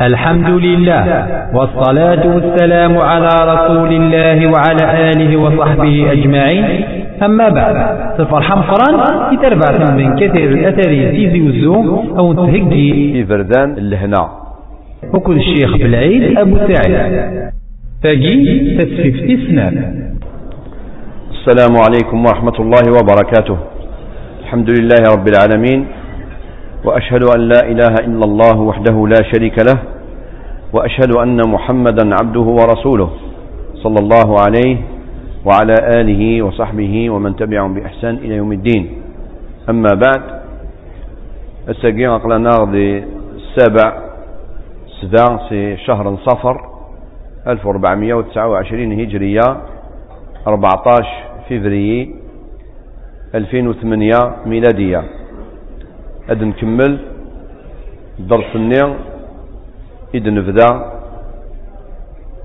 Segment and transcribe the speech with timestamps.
[0.00, 1.02] الحمد لله
[1.54, 6.64] والصلاة والسلام على رسول الله وعلى آله وصحبه أجمعين.
[7.22, 7.76] أما بعد
[8.18, 8.94] سفرحة مقران
[9.34, 13.12] يتربع من كثير الأثري تيزي والزوم أو تهجي.
[13.12, 14.28] في بردان اللهنا
[15.14, 16.94] وكل الشيخ بالعيد أبو سعيد.
[18.02, 18.34] تجي
[18.78, 19.74] تسفيف إسنان
[21.30, 23.56] السلام عليكم ورحمة الله وبركاته.
[24.42, 25.86] الحمد لله رب العالمين.
[26.84, 29.78] وأشهد أن لا إله إلا الله وحده لا شريك له
[30.72, 33.10] وأشهد أن محمدا عبده ورسوله
[33.74, 34.76] صلى الله عليه
[35.44, 39.02] وعلى آله وصحبه ومن تبعهم بإحسان إلى يوم الدين.
[39.70, 40.22] أما بعد
[41.68, 43.04] الساقين أقلنا غدي
[43.36, 43.92] السابع
[45.00, 46.60] سدا في شهر صفر
[47.46, 49.56] 1429 هجرية
[50.46, 51.06] 14
[51.50, 52.08] فبراير
[53.34, 55.02] 2008 ميلادية.
[56.28, 56.92] Ad نكمل
[58.18, 58.88] الدرس النير
[60.14, 60.68] إذ نبدأ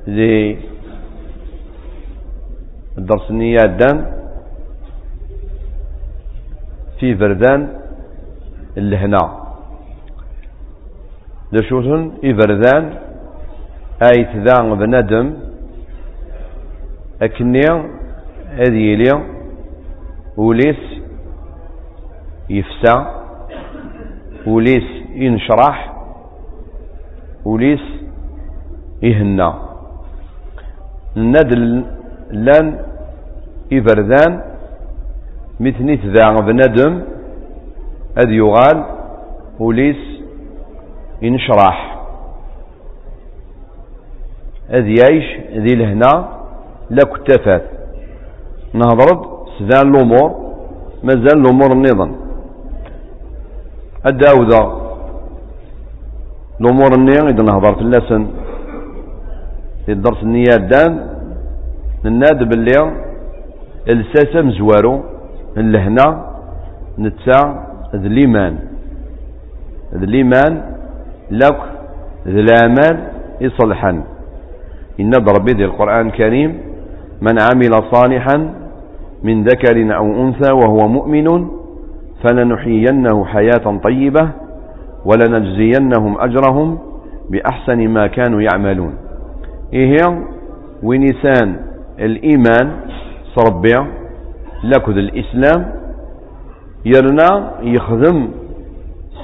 [0.10, 0.58] ذي
[2.98, 3.98] الدرس النيادان
[7.00, 7.62] في بردان
[8.78, 9.24] اللهنا
[11.54, 12.84] لشوتن إبردان
[14.08, 15.28] أي تذان بندم
[17.22, 17.68] أكني
[18.64, 19.12] أذيلي
[20.38, 20.82] وليس
[22.50, 23.23] يفسى
[24.48, 24.84] وليس
[25.16, 25.94] ينشرح
[27.46, 27.86] وليس
[29.02, 29.60] يهنا
[31.18, 31.86] الندل
[32.32, 32.80] لأن
[33.74, 34.42] إبردان
[35.60, 37.02] مثني ذا بندم
[38.18, 38.86] أذ يغال
[39.60, 40.02] وليس
[41.22, 42.00] ينشرح.
[44.70, 46.30] أذ يعيش ذي الهنا
[46.90, 47.64] لا كتفات.
[48.74, 49.20] نهضرد
[49.60, 50.54] سذان الأمور
[51.04, 51.76] مازال الأمور
[54.04, 54.84] النظام الداوذة
[56.62, 58.28] الأمور النية إذا نهضر في اللسن.
[59.86, 61.08] في الدرس النية دان
[62.06, 62.92] نناد باللي
[63.90, 65.04] الساسة مزوارو
[65.58, 66.26] اللهنا
[67.00, 67.54] نتسع
[67.96, 68.60] ذ الإيمان.
[69.94, 70.64] ذ الإيمان
[71.32, 71.60] لك
[72.28, 73.08] ذ الأعمال
[73.42, 74.04] يصلحا
[75.00, 76.60] إن ربي ذي القرآن الكريم
[77.22, 78.54] من عمل صالحا
[79.24, 81.48] من ذكر أو أنثى وهو مؤمن
[82.24, 84.30] فلنحيينه حياة طيبة
[85.06, 86.80] ولنجزينهم أجرهم
[87.30, 88.96] بأحسن ما كانوا يعملون.
[89.74, 89.98] إيه
[90.84, 91.56] ونسان
[92.00, 92.72] الإيمان
[93.36, 93.88] صربيع
[94.64, 95.74] لكذ الإسلام.
[96.86, 98.30] يرنا يخدم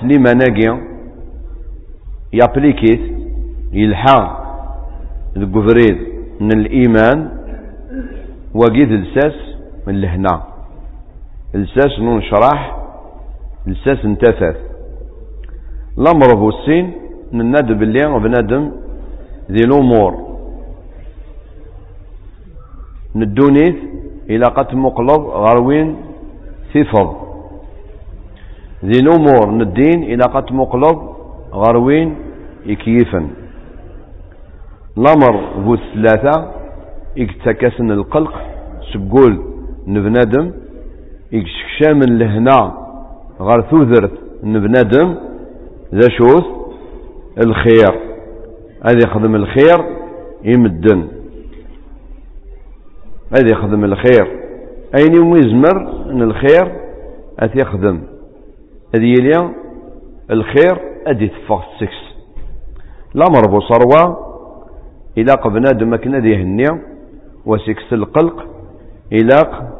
[0.02, 0.80] سليما ناقي
[2.34, 3.02] يابليكيت
[3.74, 4.38] يلحى
[5.38, 5.98] القفريد
[6.42, 7.30] من الإيمان.
[8.54, 9.34] وقيد الساس
[9.88, 10.42] من الهنا
[11.56, 12.79] الساس نون شرح
[13.70, 14.58] لساس انتفث
[15.98, 16.86] الامر ابو السين
[17.34, 18.72] نناد باللي وبنادم
[19.52, 20.14] ذي الأمور.
[23.16, 23.76] ندونيث
[24.30, 25.96] إلى قد مقلب غروين
[26.74, 27.10] ثفض.
[28.86, 30.98] ذي الأمور ندين إلى قد مقلب
[31.54, 32.16] غروين
[32.66, 33.30] يكيفا
[34.98, 36.52] الامر ابو الثلاثة
[37.18, 38.34] اكتكسن القلق
[38.94, 39.34] سقول
[39.88, 40.52] نبنادم
[41.32, 42.89] يكشكشام لهنا.
[43.42, 43.62] غير
[44.44, 45.16] ان بنادم
[45.94, 46.46] ذا شوث
[47.46, 48.00] الخير.
[48.84, 49.86] هذا يخدم الخير
[50.44, 51.08] يمدن.
[53.34, 54.40] هذا يخدم الخير.
[55.00, 56.76] أين يوم يزمر أن الخير
[57.40, 58.02] أث يخدم؟
[58.96, 59.50] هذه يلي
[60.32, 61.98] الخير أدي تفغ السكس
[63.16, 64.18] الأمر بو صروة
[65.18, 66.66] إلا بنادم كنا يهني
[67.46, 68.46] وسكس القلق
[69.14, 69.80] إلاق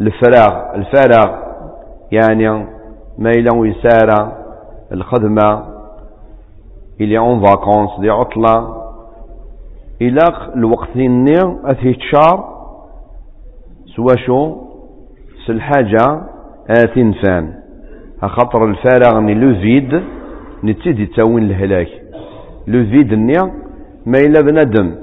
[0.00, 1.48] الفراغ الفراغ.
[2.12, 2.77] يعني
[3.18, 4.32] ما إلا ويسارة
[4.92, 5.64] الخدمة.
[7.00, 8.84] إلي أون فاكونس دي عطلة.
[10.02, 10.24] إلى
[10.56, 12.58] الوقت النير أثي تشار.
[13.96, 14.56] سوا شو؟
[15.46, 16.20] سالحاجة
[16.70, 17.54] آتي نفان.
[18.22, 20.02] خاطر الفارغ ني لو فيد
[20.64, 21.88] نتيدي تاوين الهلاك.
[22.66, 23.38] لو فيد ني
[24.06, 24.94] ما إلا بندم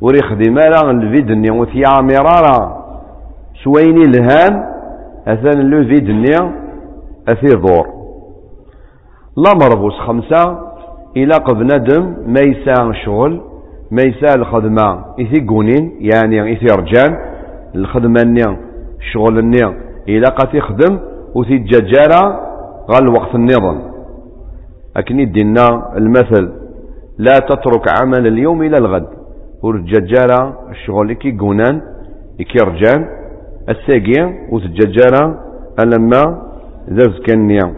[0.00, 2.84] وري خدمة راه الفيد ني وثي عمرارة
[3.64, 4.64] سويني الهان
[5.26, 6.67] أثان لو فيد ني
[7.28, 7.86] أثي ضور
[9.36, 10.58] لا مربوس خمسة
[11.16, 13.40] إلى بنادم ما يسا شغل
[13.90, 17.18] ما يسا الخدمة إثي قونين يعني إثي رجال
[17.74, 18.56] الخدمة النيا
[18.98, 19.38] الشغل
[20.08, 20.98] إلى قد يخدم
[21.34, 22.22] وثي الججارة
[22.90, 23.82] غال الوقت النظام.
[24.96, 26.52] أكني دينا المثل
[27.18, 29.06] لا تترك عمل اليوم إلى الغد.
[29.62, 31.80] ورججارة الشغل كي قونان
[32.38, 33.08] كي رجال
[33.68, 35.40] الساقية وتججارة
[35.80, 36.47] ألما
[36.88, 37.74] ذا كنيا.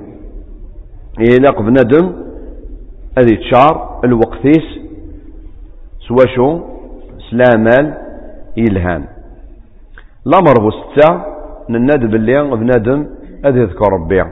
[1.18, 2.12] إلا بنادم
[3.18, 4.66] هذه تشار الوقتيس
[6.08, 6.60] سوا شو
[7.30, 7.94] سلامال
[8.56, 9.04] يلهان
[10.26, 11.08] الأمر بستة
[11.70, 13.06] نناد باللي بنادم
[13.44, 14.22] هذا يذكر ربي.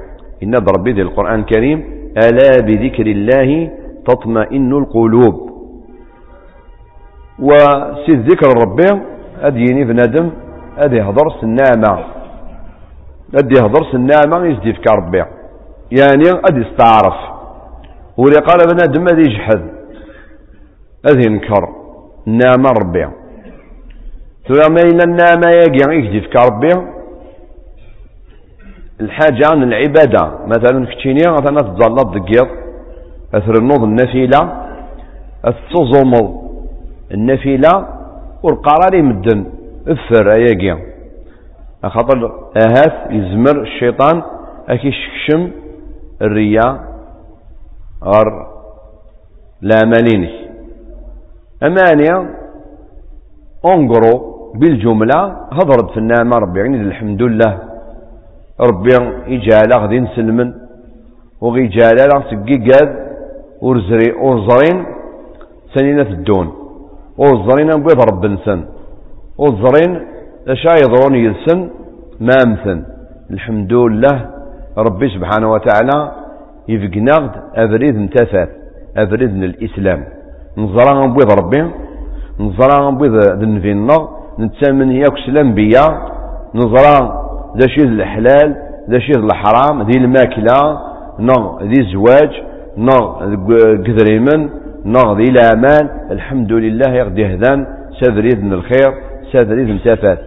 [0.42, 1.78] إناد ربي ذي القرآن الكريم.
[2.16, 3.70] ألا بذكر الله
[4.06, 5.36] تطمئن القلوب.
[7.38, 9.02] وسيد ذكر ربي
[9.40, 10.30] أديني بنادم
[10.78, 11.26] أدي يهضر
[13.32, 15.18] سنامة أدي يهضر سنامة يزدي في ربي
[15.90, 17.14] يعني أدي يستعرف
[18.16, 19.70] ولي قال بنادم أدي يجحد.
[21.06, 21.68] أدي ينكر.
[22.26, 23.08] نعم ربي
[24.48, 26.68] ثم إلا النعمة يجي يجدي في ربي
[29.00, 30.46] الحاجة عن العبادة.
[30.46, 32.48] مثلا في تشينيا مثلا تظلط دقيط
[33.34, 34.68] أثر النوض النفيلة.
[35.46, 36.48] التزومض
[37.14, 37.88] النفيلة.
[38.42, 39.44] والقرار يمدن.
[39.88, 40.87] افر اياكي
[41.86, 44.22] خاطر اهات يزمر الشيطان
[44.68, 45.50] أكي شكشم
[46.22, 46.74] الرياء
[48.04, 48.46] غر
[49.62, 50.30] لا ماليني
[51.62, 52.34] أمانيا
[53.64, 54.18] انقروا
[54.54, 55.20] بالجملة
[55.52, 57.58] هضرت في النعمة ربي يعني الحمد لله.
[58.60, 58.90] ربي
[59.26, 60.54] يجعل غدي نسلمن
[61.40, 62.90] وغي جعل تقيقاد
[63.62, 64.76] ورزري ورزرين
[65.74, 66.46] سنينة الدون.
[67.18, 68.64] ورزرين بيض رب نسن
[69.38, 69.92] ورزرين
[70.48, 71.70] اشا يضرون يلسن
[72.20, 72.82] ما أمثن.
[73.30, 74.16] الحمد لله
[74.78, 75.98] ربي سبحانه وتعالى
[76.68, 78.50] يفقناغد ابريد انتفات
[78.96, 80.00] ابريد من الإسلام.
[80.58, 81.62] نزرا بيض ربي
[82.40, 83.98] نزرا بيض ذنفينا
[84.38, 85.90] نتسامن ياكس الانبياء
[86.54, 86.96] نزرا
[87.58, 88.48] ذا شيء الحلال
[88.90, 90.58] ذا شيء الحرام ذي الماكلة
[91.18, 92.32] نغ ذي الزواج
[92.88, 93.04] نغ
[93.86, 94.40] قذريمن
[94.84, 97.66] نغ ذي الأعمال الحمد لله يغدي هذان
[98.00, 98.90] سادريد الخير
[99.32, 100.18] سادريد تافات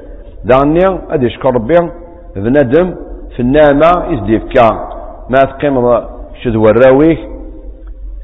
[0.44, 0.80] دعني
[1.10, 1.92] أدي شكر ربي.
[2.36, 2.96] بنادم
[3.36, 3.92] في النعمة
[4.28, 4.68] فكا
[5.30, 5.76] ما تقيم
[6.44, 7.20] شدو الراويك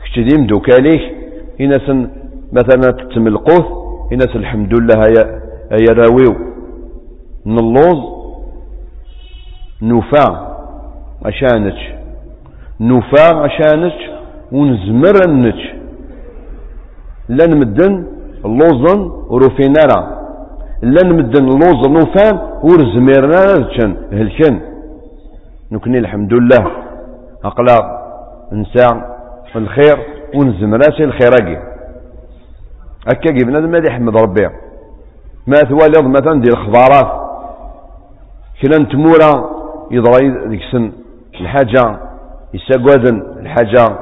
[0.03, 1.01] كشديم دوكاليك
[1.61, 1.89] إناس
[2.53, 3.65] مثلا تتم القوث.
[4.13, 4.95] إناس الحمد لله
[5.71, 6.35] هيا راويو.
[7.45, 8.01] نلوز.
[9.81, 10.57] نوفا
[11.25, 11.79] عشانك.
[12.79, 13.97] نوفا عشانك.
[14.51, 15.61] ونزمر انك
[17.29, 18.05] لن مدن
[18.45, 18.99] اللوزن
[19.29, 20.16] وروفينارا.
[20.81, 24.59] لن مدن اللوزن نوفان ورزميرنا هلكن هلكن
[25.71, 26.71] نكني الحمد لله.
[27.45, 27.77] أقلا
[28.51, 29.17] نساء
[29.55, 29.97] الخير
[30.35, 31.57] ونزمراسي الخيراقي.
[33.07, 34.49] هكا بنادم هذا يحمد ربي.
[35.47, 37.27] ما ثوالي مثلا ديال الخضارات.
[38.61, 39.49] كلا نتمورا
[39.91, 40.91] يضرى ذيك سن
[41.41, 41.99] الحاجة
[42.53, 43.97] يساقوذن الحاجة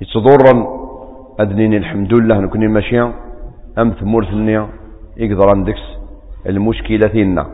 [0.00, 0.66] يتضرن.
[1.40, 3.12] أدنيني الحمد لله نكوني ماشية
[3.78, 4.66] أم ثمور ثنية
[5.16, 5.82] يقدر عندكس
[6.46, 7.46] المشكلة ثينا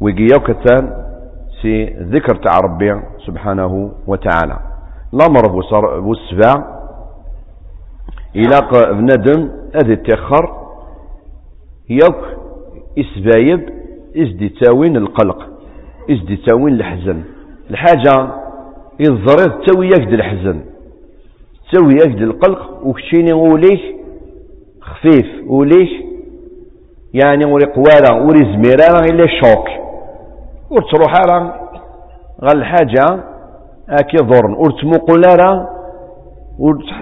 [0.00, 1.04] ويقياو كتان
[1.62, 4.58] سي ذكر تاع ربي سبحانه وتعالى.
[5.14, 5.42] الأمر
[6.00, 6.78] بالسباع
[8.36, 8.60] إلى
[8.92, 9.50] بنادم
[9.82, 10.68] أذي تيخر
[11.90, 12.24] يوك
[12.98, 13.68] إسبايب
[14.16, 15.48] إزدي تاوين القلق
[16.10, 17.22] إزدي تاوين الحزن.
[17.70, 18.28] الحاجة
[19.00, 20.60] يظريض تاوي يكد الحزن.
[21.72, 23.80] تاوي يكد القلق وكشيني وليش؟
[24.80, 26.07] خفيف وليش؟
[27.14, 29.68] يعني ولي قوالة ولي زميرة إلا شوك.
[30.70, 31.52] ورتروح على
[32.44, 33.04] غال الحاجة
[33.90, 35.68] أكي ضرن ورتموقل راه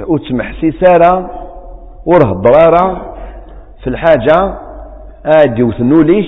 [0.08, 1.30] وتمحسيس راه
[2.06, 2.96] ورهضر
[3.82, 4.54] في الحاجة
[5.26, 6.26] آدي وثنوليش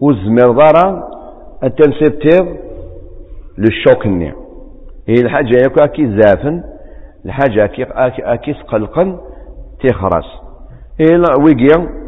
[0.00, 1.08] والزمير ضارة
[1.64, 2.56] التنسيتير
[3.58, 4.32] للشوك الني
[5.08, 6.62] هي الحاجة يكو أكي زافن
[7.26, 7.86] الحاجة أكي,
[8.22, 9.18] أكي سقلقن
[9.80, 10.26] تيخرس
[11.00, 12.03] هي ويقيا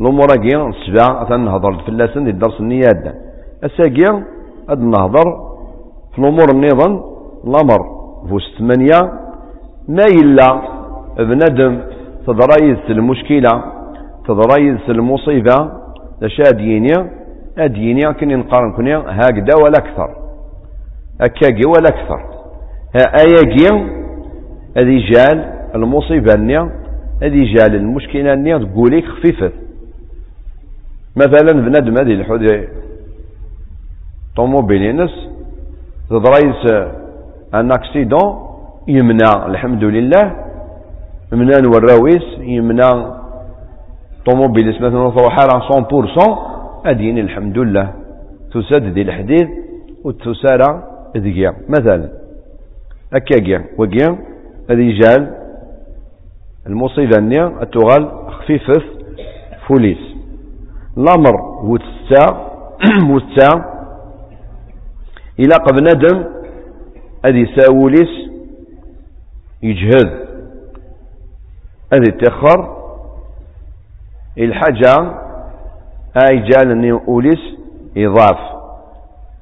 [0.00, 3.14] أكي السبع أثنى نهضر في اللسن الدرس النياد
[3.64, 4.24] أساقيا
[4.68, 5.54] أد نهضر
[6.12, 7.02] في الأمور النظام
[7.44, 7.80] الأمر.
[8.28, 9.00] فوس ثمانية
[9.88, 10.60] ما إلا
[11.18, 11.80] بندم
[12.26, 13.62] تضريز المشكلة
[14.28, 15.84] تضريز المصيبة.
[16.22, 17.10] لشادينيا
[17.58, 20.10] أديني كني نقارن كني هكذا ولا أكثر.
[21.20, 22.20] أكاكي ولا أكثر.
[22.96, 23.68] أياكي
[24.76, 26.70] هذه جال المصيبة النيا
[27.22, 29.52] هذه جال المشكلة النيا تقوليك خفيفة.
[31.16, 32.68] مثلا بنادم هذه الحدي
[34.36, 35.10] طوموبيلينس
[36.10, 36.72] تضريس
[37.54, 38.44] ان اكسيدون
[38.88, 40.44] يمنع الحمد لله.
[41.32, 43.16] يمنع الراويس يمنع
[44.26, 46.38] طوموبيليس مثلا تروح على 100%
[46.86, 47.92] أدين الحمد لله
[48.54, 49.48] تسد دي الحديد
[50.04, 50.82] وتسارع
[51.16, 52.08] ذقيا مثلا
[53.12, 54.18] أكاقيا وقيا
[54.70, 55.34] هذه جال
[56.66, 58.82] المصيبة النية التغال خفيفة
[59.68, 60.13] فوليس.
[60.98, 62.50] الأمر وتسا
[63.10, 63.64] وتسا
[65.38, 66.24] إلى قبل ندم
[67.24, 68.30] هذه ساوليس
[69.62, 70.24] يجهد
[71.92, 72.84] هذه تخر
[74.38, 75.14] الحاجة
[76.16, 77.40] اي جالني اوليس
[77.96, 78.38] اضاف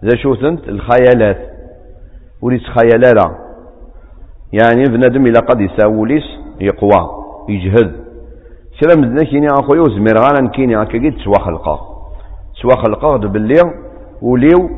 [0.05, 1.53] ذا شو ثنت الخيالات
[2.43, 3.37] وليس خيالات
[4.53, 6.25] يعني بنادم إلى قد يساوليس
[6.61, 7.11] يقوى
[7.49, 8.02] يجهد
[8.81, 11.81] كلام مدنا كيني اخويا وزمير غانا كيني هكا قد سوا خلقة.
[12.63, 13.61] سوا خلقة باللي
[14.23, 14.71] وليو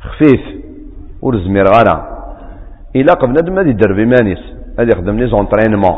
[0.00, 0.40] خفيف
[1.22, 2.18] ورزمير غانا.
[2.96, 4.38] إلى قبل بنادم هذه يدرب مانيس.
[4.78, 5.96] هذا يخدم لي زونترينمون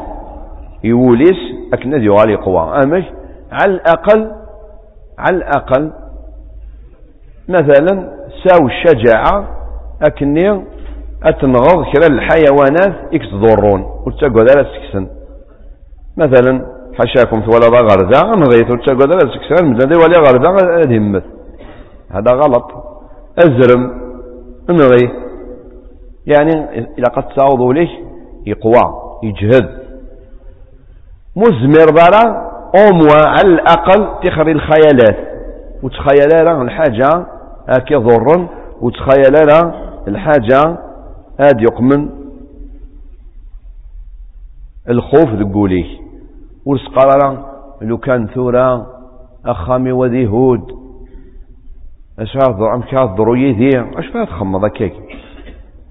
[0.84, 1.40] يوليس
[1.72, 3.04] اكن هذا يغالي قوى أمش
[3.52, 4.32] على الاقل
[5.18, 5.92] على الأقل
[7.48, 8.12] مثلا
[8.44, 9.48] ساو الشجاعة
[10.02, 10.64] أكني
[11.22, 13.80] أتنغض كرا الحيوانات إكس ضرون.
[14.06, 15.06] وتقعد على سكسن.
[16.16, 21.24] مثلا حشاكم ولا ذا غرزا نغيت وتقعد على سكسن مثلا ولا غرزا ادهمت
[22.10, 22.70] هذا غلط
[23.38, 24.00] ازرم
[24.70, 25.10] نغي
[26.26, 26.52] يعني
[26.98, 27.88] اذا قد تعوضوا ليه
[28.46, 29.80] يقوى يجهد
[31.36, 32.50] مزمر برا
[32.88, 35.30] أموى على الأقل تخري الخيالات
[35.82, 37.26] وتخيل لها الحاجة
[37.68, 38.48] هكي ضرن
[38.80, 39.74] وتخيل لها
[40.08, 40.76] الحاجة
[41.40, 42.08] هاد يقمن
[44.88, 46.00] الخوف ذقوليه
[46.66, 47.38] ورسقال
[47.80, 48.86] لو كان ثورة
[49.46, 50.80] أخامي وذي هود.
[52.18, 54.92] أشهر عم كاد ضروي ذي أش فيها تخمض هكاك؟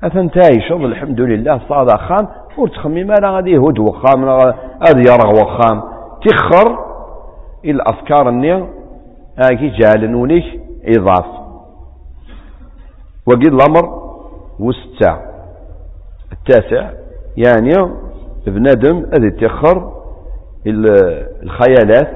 [0.03, 5.81] أثن تايش الحمد لله صاد أخام ورتخمي ما غادي هود وخام غادي يرغ وخام.
[6.25, 6.79] تخر
[7.65, 8.69] الأفكار النية
[9.37, 11.25] هاكي جعلنونيك إضاف.
[13.25, 14.09] وقيل الأمر
[14.59, 15.17] وستة.
[16.31, 16.89] التاسع
[17.37, 17.71] يعني
[18.47, 19.98] بنادم أذي تخر
[20.67, 22.09] الخيالات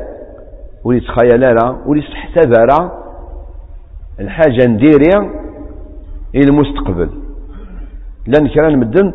[0.84, 2.92] وليس خيالات وليس حسابها
[4.20, 5.30] الحاجة نديرها
[6.36, 7.10] إلى المستقبل.
[8.28, 9.14] لأن كان مدن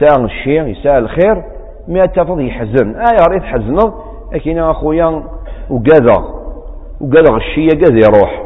[0.00, 1.44] ساعة الشيء يساء الخير
[1.88, 2.94] ما تفض يحزن.
[2.94, 3.94] آه يا ريت حزنه
[4.32, 5.22] لكن أخويا
[5.70, 6.24] وقاذا
[7.00, 8.42] وقاذا الشيء قاذا يروح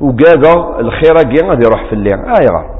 [0.00, 2.18] وقاذا الخير قاذا يروح في الليل.
[2.18, 2.76] آه يا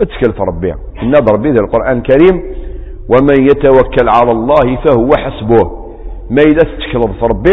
[0.00, 0.74] اتكل في ربي.
[1.02, 2.63] إن ربي القرآن الكريم.
[3.08, 5.84] ومن يتوكل على الله فهو حسبه.
[6.30, 7.52] ما إذا تتكل في ربي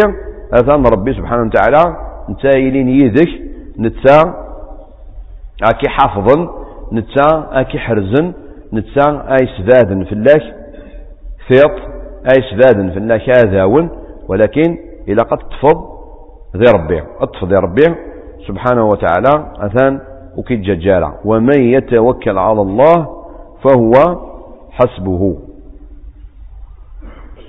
[0.54, 1.98] هذا ربي سبحانه وتعالى
[2.30, 3.30] انت يلين يدك
[3.80, 4.34] نتا
[5.64, 6.50] أكي حافظا
[6.92, 8.34] نتا أكي حرزن
[8.74, 10.54] نتا أي سداد في الله
[11.50, 11.76] ثيط
[12.26, 13.90] أي سداد في الله كاذاون.
[14.28, 14.78] ولكن
[15.08, 15.84] إلى قد تفض
[16.56, 17.96] ذي ربي اطفض يا ربي
[18.48, 20.00] سبحانه وتعالى اثان
[20.38, 21.14] وكي ججالة.
[21.26, 23.08] ومن يتوكل على الله
[23.64, 23.92] فهو
[24.72, 25.38] حسبه.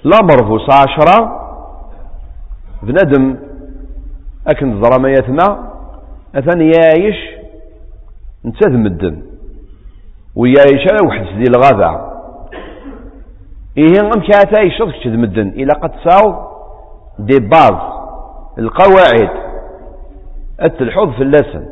[0.04, 1.40] لا مرفوس عشرة.
[2.82, 3.36] بندم
[4.46, 5.72] أكن ظلميتنا.
[6.34, 7.16] أثن يايش
[8.44, 9.22] نتاد مدن
[10.36, 12.12] ويايش على وحد دي الغابة
[13.78, 16.34] إيه كاتا يشرك تشد مدن إلا قد ساو
[17.18, 17.78] دي باز
[18.58, 19.30] القواعد.
[20.62, 21.66] التلحوظ في اللسن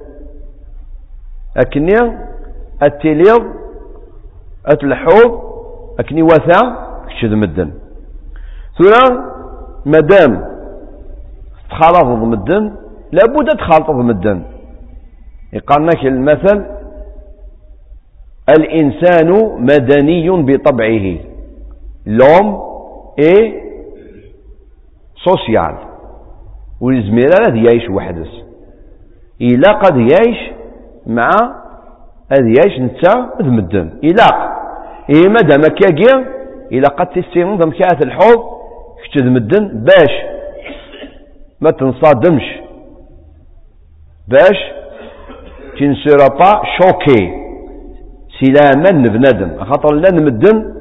[1.57, 1.95] أكني
[2.83, 3.60] التليض
[4.67, 5.41] أتلحوظ
[5.99, 6.61] أكني وثا
[7.09, 7.71] كشد مدن.
[8.79, 9.17] ثم
[9.87, 10.45] مدام
[11.71, 12.73] تخالط مدن
[13.13, 14.43] لابد تخالط مدن.
[15.53, 16.67] يقال المثل
[18.59, 21.17] الإنسان مدني بطبعه.
[22.07, 22.63] لوم
[23.19, 23.63] اي
[25.25, 25.77] سوسيال.
[26.81, 28.33] والزميرة لا يعيش وحدس
[29.41, 30.51] إلا قد يعيش
[31.07, 31.31] مع
[32.33, 33.91] هذا يعيش نتا مدن.
[34.05, 34.50] إلا
[35.11, 36.27] إيه مادام كاكيا
[36.73, 38.45] إلا قد تستيرون ضم كاث الحوض
[39.05, 40.15] كتد مدن باش.
[41.61, 42.61] ما تنصادمش.
[44.29, 44.59] باش.
[45.79, 47.41] تنسير با شوكي.
[48.41, 50.75] سلاما بنادم خاطر لا نمدن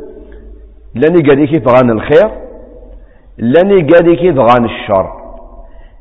[0.95, 2.31] لاني قال كيف غان الخير
[3.37, 5.07] لاني قال كيف غان الشر.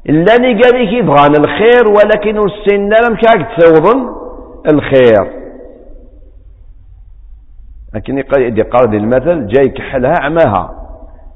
[0.06, 4.08] لاني قال كيف غان الخير ولكن السن لم كاك تثوضن
[4.72, 5.47] الخير.
[7.94, 10.70] لكن يدي قال المثل جاي كحلها عماها.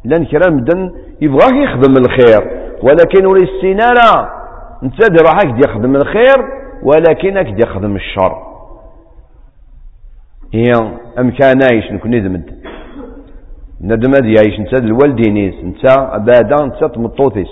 [0.05, 2.51] لأن كلام مدن يبغاك يخدم الخير
[2.83, 4.29] ولكن ولي السنانة
[4.83, 6.39] انت راحك يخدم الخير
[6.83, 8.53] ولكنك يخدم الشر.
[10.55, 10.73] هي
[11.19, 12.51] ام كان عايش نكون ندمد
[13.81, 17.49] ندم هذه عايش انت الوالدينيس انت أبادا انت تمطوطيس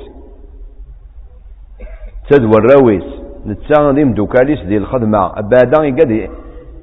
[2.31, 3.05] تدوى الراويس
[3.47, 5.39] نتا دي مدوكاليس ديال الخدمة.
[5.39, 6.31] أبادا يقدر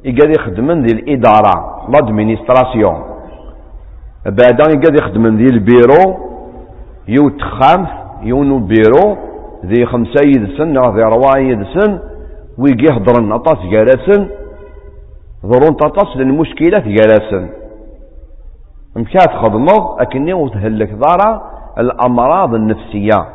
[0.08, 1.56] يقدر يخدمن ديال الإدارة
[1.92, 3.00] لادمينستراسيون
[4.26, 6.04] بعدا يقدر يخدمن ديال البيرو
[7.08, 7.90] يو تخامس
[8.24, 9.18] يونو بيرو
[9.66, 12.00] ذي خمسة يدسن ذي رواية يدسن
[12.58, 14.30] ويجي يهضرن أطاس جالسن
[15.46, 17.50] ضرون تطاس للمشكلة جالسن
[18.96, 21.42] مكا تخدمض أكني وتهلك ضارة
[21.78, 23.26] الأمراض النفسية.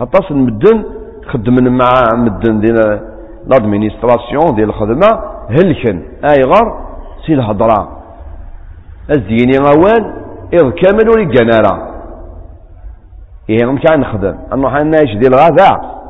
[0.00, 0.84] أطاس المدن
[1.26, 3.00] خدمن مع مدن ديال
[3.46, 6.80] لادمينستراسيون ديال الخدمة هلكن أيغر
[7.26, 8.02] سي الهضرة
[9.10, 10.22] الزيني غوال
[10.52, 11.92] إذ كامل ولي راه
[13.50, 14.36] إيه مكان نخدم.
[14.52, 16.02] أنه نعيش ديال الغذاء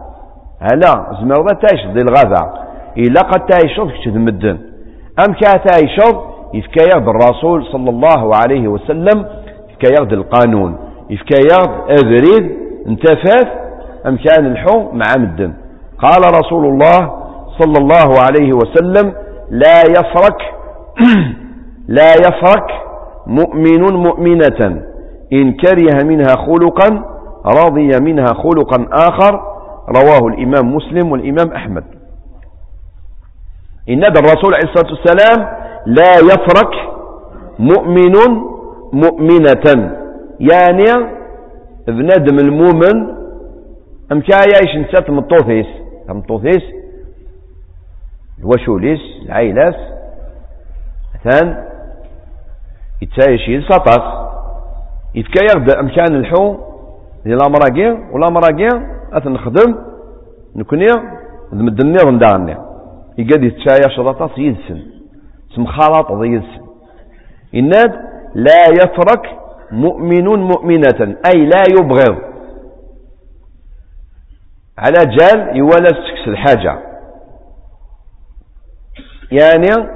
[0.60, 2.62] هلا زمر تعيش ديال الغذاء
[2.96, 4.58] إلا قد تعيشض كتد مدن
[5.26, 6.22] أم كا تعيشض
[6.54, 9.26] يفكا يغد الرسول صلى الله عليه وسلم
[9.70, 10.78] يفكا يغد القانون
[11.10, 11.70] يفكا يغد
[12.02, 13.48] أبريد انتفاف
[14.06, 15.52] أم كان الحو مع مدن.
[15.98, 17.21] قال رسول الله
[17.58, 19.12] صلى الله عليه وسلم
[19.50, 20.38] لا يفرك
[21.98, 22.66] لا يفرك
[23.26, 24.82] مؤمن مؤمنة.
[25.32, 27.04] إن كره منها خلقا
[27.46, 29.40] رضي منها خلقا آخر
[29.88, 31.84] رواه الإمام مسلم والإمام أحمد.
[33.88, 35.48] إن الرسول عليه الصلاة والسلام
[35.86, 36.74] لا يفرك
[37.58, 38.14] مؤمن
[38.92, 39.92] مؤمنة.
[40.40, 40.84] يعني
[41.88, 43.22] بنادم المؤمن
[44.12, 45.66] أم كايا نسات مطوثيس
[46.08, 46.62] مطوثيس
[48.42, 49.76] الوشوليس العائلات
[51.14, 51.68] مثلا
[53.02, 54.28] يتسايش يلسطاس
[55.14, 56.56] يتكايا أمكان الحو
[57.24, 58.68] ديال الامراكي والامراكي
[59.12, 59.74] اثنخدم
[60.56, 60.86] نكوني
[61.52, 62.56] نمدني غندارني
[63.18, 64.82] يقاد يتشايا شرطاس يدسن
[65.66, 66.62] خلاط يدسن.
[67.54, 67.92] إناد
[68.34, 69.38] لا يترك
[69.70, 72.16] مؤمن مؤمنة أي لا يبغض.
[74.78, 75.88] على جال يوالى
[76.26, 76.78] الحاجة.
[79.32, 79.88] يعني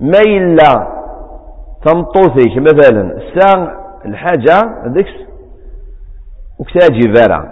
[0.00, 0.88] ما إلا
[1.84, 3.72] تمطوثيك مثلا الساعة
[4.04, 5.10] الحاجة ديكس
[6.58, 7.48] وكتاجي فارا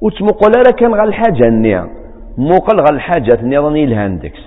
[0.00, 1.88] وتمقل راه كان غا الحاجة النية
[2.38, 4.40] موقل غا الحاجة النظام الهاندكس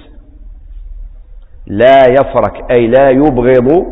[1.67, 3.85] لا يفرك أي لا يبغض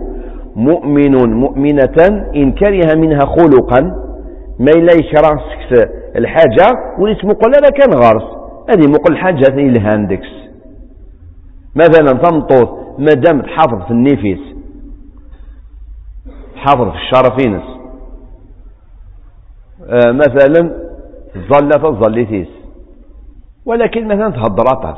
[0.56, 3.82] مؤمن مؤمنة إن كره منها خلقا
[4.60, 5.44] ما إلا يكره
[6.16, 6.68] الحاجة
[7.00, 8.24] وليت مقل راه كان غارس
[8.70, 10.45] هذه مقل الحاجة الهاندكس
[11.76, 14.40] مثلا تمطوط ما دام تحافظ في النفيس
[16.56, 17.64] تحافظ في الشرفينس
[19.84, 20.86] آه، مثلا
[21.38, 22.48] ظلة الظليتيس
[23.66, 24.98] ولكن مثلا تهضر أطاس.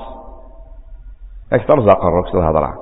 [1.54, 2.74] أكثر زاق الركس الهضرة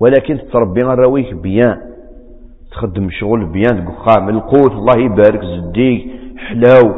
[0.00, 1.80] ولكن تربي الرويك بيان.
[2.72, 3.84] تخدم شغل بيان.
[3.86, 6.94] تقخام القوت الله يبارك زديك حلاو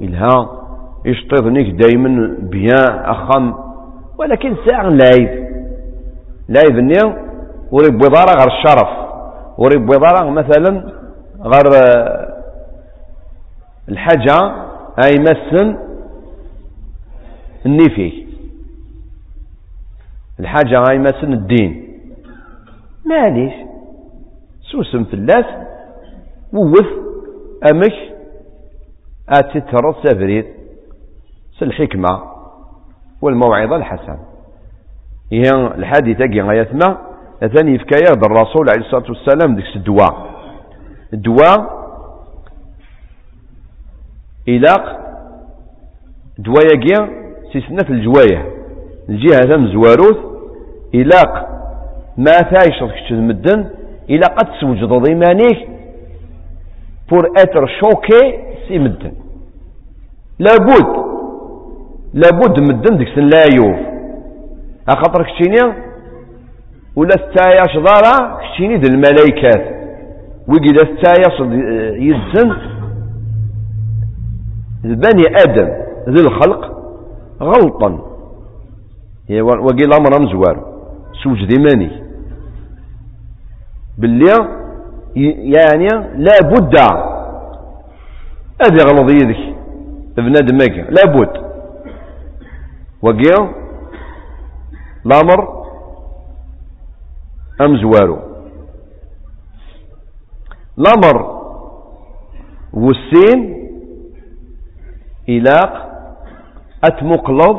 [0.00, 0.58] إلها
[1.04, 3.54] يشطيضنيك دايما بيان أخم.
[4.22, 5.30] ولكن ساعة لايف
[6.48, 7.12] لايف النيو
[7.72, 8.88] وريب بضارة غير الشرف.
[9.58, 10.92] وريب بضارة مثلا
[11.40, 11.66] غير
[13.88, 14.36] الحاجة
[15.04, 15.76] أي مسن
[17.66, 18.26] النفي.
[20.40, 22.00] الحاجة أي مسن الدين.
[23.06, 23.52] معليش.
[24.72, 25.44] سوسم في اللاس
[26.52, 26.86] ووث
[27.72, 27.94] أمك
[29.28, 30.46] آتي ترى سافريت
[31.62, 32.31] الحكمة
[33.22, 34.18] والموعظة الحسنة
[35.32, 36.98] هي الحديثة كي غايتنا
[37.42, 40.30] أثاني في كياد الرسول عليه الصلاة والسلام ديك الدواء.
[41.12, 41.82] الدواء
[44.48, 44.98] إلاق
[46.38, 47.08] دوايا
[47.52, 48.52] سيسنة الجواية.
[49.08, 50.16] الجهة مزواروث
[50.94, 51.48] إلاق
[52.16, 53.70] ما ثايشط كتش المدن
[54.10, 55.68] إلا قد توجد ضيمانيك
[57.10, 59.12] بور أتر شوكي سي مدن.
[60.38, 61.01] لابد
[62.14, 63.78] لابد مدن ديك لا يوف
[64.88, 65.74] أخطر كتشيني
[66.96, 69.82] ولا ستاياش ضارة كتشيني دي الملايكات.
[70.48, 71.40] ويجي ستاياش
[71.98, 72.56] يزن
[74.84, 75.68] بني آدم
[76.08, 76.72] ذي الخلق
[77.40, 78.12] غلطا.
[79.40, 80.72] وقيل الأمر مزوار
[81.22, 81.90] سوج ماني
[83.98, 84.32] باللي
[85.56, 86.76] يعني لا بد
[88.62, 89.54] هذه غلط يدك
[90.16, 90.56] بنادم
[90.90, 91.02] لا
[93.02, 93.48] بد وقيل
[95.06, 95.62] الأمر
[97.60, 98.18] أمزوارو
[100.78, 101.42] الأمر
[102.72, 103.68] والسين
[105.28, 105.92] إلاق
[106.84, 107.56] أتمقلض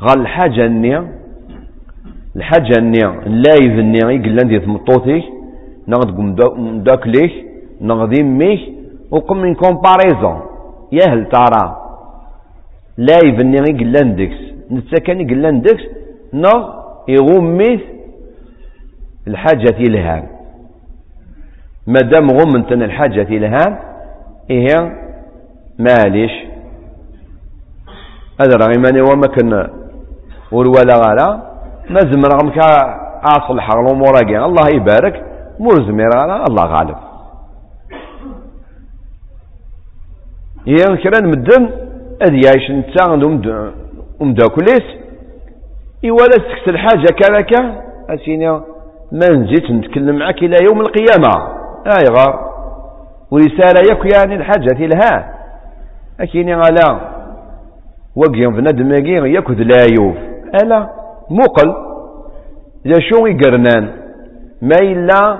[0.00, 1.18] غا الحاجة النية.
[2.36, 5.24] الحاجة النية اللايف النية يقلان دي ثمطوثيك
[5.88, 6.18] نغد
[6.58, 7.32] مداكليك
[7.80, 8.60] نغد يميك
[9.10, 10.40] وقم من كومباريزون.
[10.92, 11.81] ياهل ترى.
[12.96, 14.36] لايف النية يقلان ديكس
[14.70, 15.82] نتسكن يقلان ديكس
[16.34, 16.60] نغ
[17.08, 17.80] يغميث
[19.28, 20.26] الحاجة الهام
[21.86, 23.78] مادام غمنتن الحاجة الهام
[24.50, 25.02] إيه
[25.78, 26.32] معليش.
[28.40, 29.52] هذا راه إيماني وما كان
[30.52, 31.28] ولا غالا
[31.90, 32.58] ما زمر غمك
[33.38, 34.14] أصلح الأمور
[34.46, 35.24] الله يبارك.
[35.60, 36.08] مور زمير
[36.48, 36.96] الله غالب.
[40.66, 41.70] يا كرا مدن
[42.22, 43.10] أذ يعيش نتا
[44.20, 44.86] ومداكليس
[46.04, 47.52] إيوالا تكس الحاجة كذاك
[48.10, 48.50] أسيني
[49.12, 51.48] ما نزيد نتكلم معك إلى يوم القيامة
[51.86, 52.52] آي غار
[53.30, 55.34] ورسالة يكو يعني الحاجة لها
[56.20, 57.00] أكيني غالا
[58.16, 58.92] وقيم بنادم
[59.26, 60.16] ياكد لا يوف
[60.62, 60.88] ألا
[61.30, 61.74] مقل
[62.86, 63.88] إذا شو يقرنان
[64.62, 65.38] ما إلا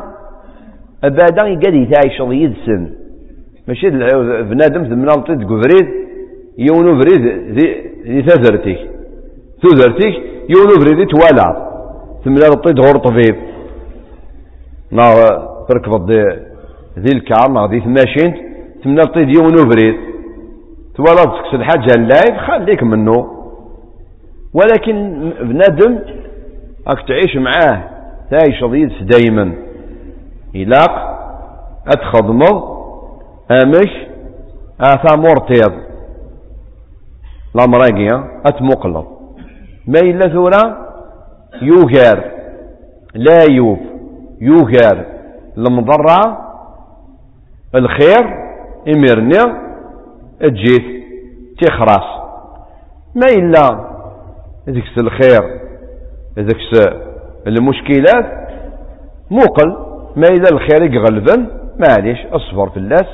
[1.05, 2.91] أبدا يقدر يتعيش يدسن
[3.69, 3.91] ماشي
[4.43, 6.02] بنادم ثمنا لطيت قبريد
[6.59, 7.23] يونو بريد
[8.07, 8.79] ذي تذرتك
[9.63, 10.15] تذرتك
[10.55, 11.73] يونو بريد توالع.
[12.25, 13.37] ثمنا لطيت غور طبيب
[14.93, 15.03] نا
[15.69, 16.11] تركب
[16.99, 18.35] ذي الكار نا ذي ثماشين
[18.85, 19.95] ثمنا لطيت يونو بريد
[20.95, 23.43] توالع تكس الحاجة اللايف خليك منه.
[24.55, 25.99] ولكن بنادم
[26.89, 27.83] راك تعيش معاه
[28.31, 29.53] تعيش ضيد دايما.
[30.55, 30.95] إلاق
[31.87, 32.63] أتخضمض
[33.51, 33.91] أمش
[34.81, 35.82] آثا مرتيض
[37.55, 39.07] لامراقيا أتمقلض
[39.87, 40.89] ما إلا ثورة
[41.63, 42.31] يوغار
[43.15, 43.79] لا يوف
[44.41, 45.05] يوغار
[45.59, 46.39] المضرة
[47.75, 48.43] الخير
[48.97, 49.63] إمرني
[50.41, 51.03] تجيت
[51.61, 52.05] تخرس
[53.15, 53.93] ما إلا
[54.69, 55.61] ذكس الخير
[56.39, 56.91] ذكس
[57.47, 58.49] المشكلات
[59.31, 59.77] موقل
[60.17, 61.47] ما إذا الخير يغلبن.
[61.79, 63.07] معليش أصفر في اللاس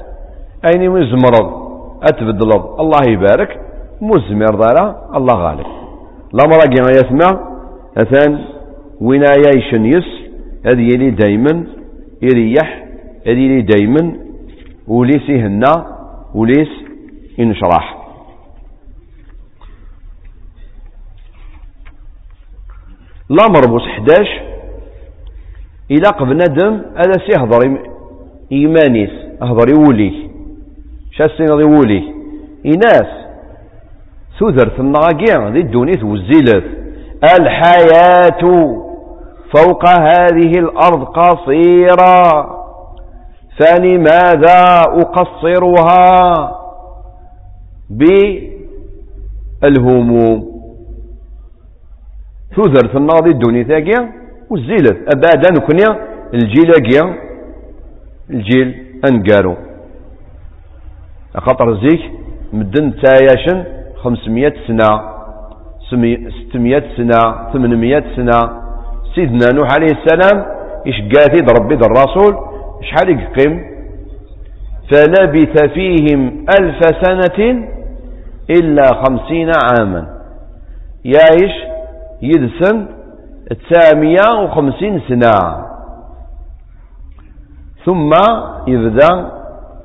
[0.65, 1.69] أين مزمرض
[2.03, 2.81] أتبدلض.
[2.81, 3.61] الله يبارك.
[4.01, 5.67] مزمر دارا الله غالب.
[6.35, 7.41] الأمر ما يسمع
[7.97, 8.45] أثان
[9.01, 10.05] وينايا يشنيس
[10.67, 11.67] هذه يلي دايما
[12.23, 12.85] يريح
[13.27, 14.17] هذه يلي دايما
[14.89, 15.97] وليس يهنا
[16.35, 16.69] وليس
[17.39, 17.99] ينشرح
[23.31, 24.43] الأمر بوس 11
[25.91, 27.79] إلا بنادم هذا سيهضر
[28.53, 29.11] إيمانيس
[29.43, 30.31] أهضر يولي
[31.13, 32.15] شاسين يولي
[32.67, 33.28] إناس.
[34.41, 36.65] ثذرت الناقيع ذي الدونيث والزيلت
[37.41, 38.43] الحياة
[39.57, 42.59] فوق هذه الأرض قصيرة.
[43.59, 46.15] فلماذا أقصرها؟
[49.63, 50.49] بالهموم.
[52.57, 54.13] تذرت الناضي الدوني ثاقيا
[54.51, 55.99] والزيلت أبدا نكنيا
[56.35, 57.15] الجيل أقيا
[58.31, 58.69] الجيل
[59.11, 59.57] أنقارو.
[61.37, 62.03] خاطر زيك
[62.53, 63.78] مدن تاياشن.
[64.09, 64.89] خمسمية سنة
[66.49, 68.39] ستمية سنة ثمانمية سنة.
[69.15, 70.47] سيدنا نوح عليه السلام
[70.87, 72.33] إيش قاثي ربي الرسول.
[72.83, 73.65] شحال يقيم؟
[74.91, 77.69] فلبث فيهم ألف سنة
[78.51, 80.03] إلا خمسين عاما.
[81.05, 81.55] يعيش
[82.23, 82.87] يدسن
[83.51, 85.65] تسعمية وخمسين سنة.
[87.85, 88.11] ثم
[88.67, 89.31] يبدأ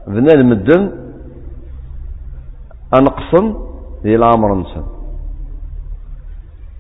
[0.08, 0.92] بنا المدن
[3.00, 3.73] أنقصن
[4.06, 4.84] الأمر نسن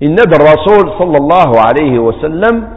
[0.03, 2.67] إن الرسول صلى الله عليه وسلم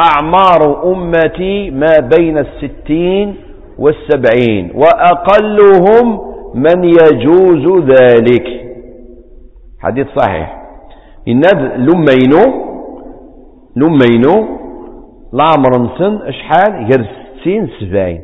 [0.00, 3.36] أعمار أمتي ما بين الستين
[3.78, 6.20] والسبعين وأقلهم
[6.54, 8.46] من يجوز ذلك.
[9.80, 10.62] حديث صحيح.
[11.28, 11.40] إن
[11.76, 12.44] لمينو
[13.76, 14.46] لمينو
[15.34, 17.06] العمر نسن إشحال غير
[17.40, 18.20] ستين سبعين.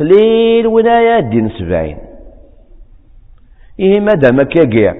[0.00, 1.96] قليل ولايات دين سبعين.
[3.80, 4.94] إيه مدام كاقيع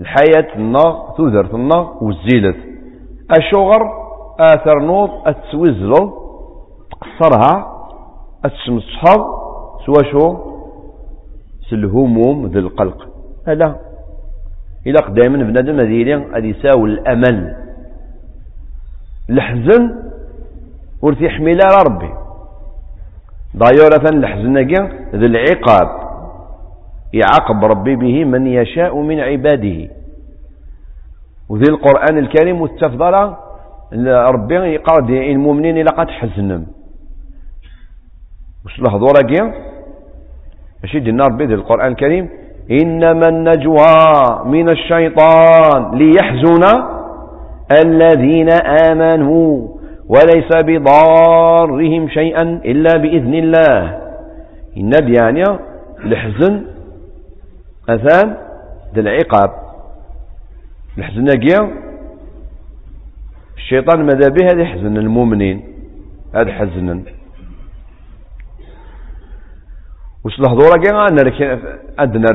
[0.00, 2.56] الحياة النار تذرت النار وزيلت
[3.38, 3.82] الشغر
[4.40, 6.24] آثر نوض أتسوزلو
[6.90, 7.74] تقصرها
[8.44, 9.20] أتسمصحض
[9.86, 10.36] سوا شو؟
[11.70, 13.08] سلهموم ذي القلق.
[13.48, 13.76] هلا
[14.86, 16.02] إلا دائما بنادم هذه
[16.34, 17.56] هذه يساوي الأمل.
[19.30, 19.94] الحزن
[21.02, 22.10] ورثي حميلة ربي.
[23.56, 24.56] ضايورة الحزن
[25.14, 26.03] ذي العقاب.
[27.12, 29.90] يعاقب ربي به من يشاء من عباده.
[31.48, 33.34] وذي القرآن الكريم والتفضل
[34.08, 36.66] ربي يقعد المؤمنين إلى قد حزنم
[38.66, 39.52] وش الهضورة كي
[40.82, 42.28] ماشي دينا ربي ذي القرآن الكريم.
[42.70, 43.94] إنما النجوى
[44.44, 46.64] من الشيطان ليحزن
[47.84, 48.48] الذين
[48.90, 49.68] آمنوا
[50.08, 54.00] وليس بضارهم شيئا إلا بإذن الله.
[54.76, 55.44] إن يعني
[56.04, 56.73] الحزن
[57.88, 58.36] أثان
[58.94, 59.50] ذا العقاب.
[60.98, 61.72] الحزناقية
[63.56, 65.64] الشيطان ماذا به؟ هذا يحزن المؤمنين
[66.34, 67.02] هذا حزنا
[70.24, 71.58] وش الهضورة كي
[71.98, 72.26] أدنى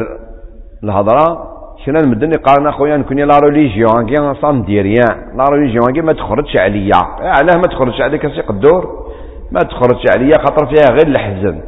[0.83, 1.55] الهضرة.
[1.85, 5.37] كنا المدن؟ يقارن اخويا نكوني لا ريليجيون كي صام ديريان.
[5.37, 6.95] لا ريليجيون كي ما تخرجش عليا.
[7.19, 9.11] علاه ما تخرجش عليك سي قدور
[9.51, 11.61] ما تخرجش عليا خاطر فيها غير الحزن.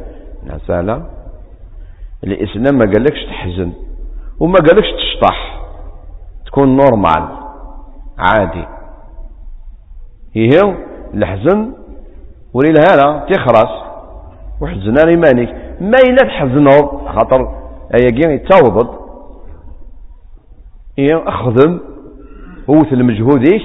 [0.66, 1.21] سهلة
[2.24, 3.72] الإسلام ما قالكش تحزن
[4.40, 5.62] وما قالكش تشطح.
[6.46, 7.28] تكون نورمال
[8.18, 8.64] عادي.
[10.32, 10.76] هي
[11.14, 11.72] الحزن.
[12.54, 13.82] ولي الهالة تخرس.
[14.60, 15.48] وحزنا مانيك
[15.80, 17.62] ما إلا تحزنوا خاطر
[17.94, 18.88] أيا يتوضد
[20.98, 21.80] إيه؟ أخذم.
[22.68, 23.62] ووث المجهوديك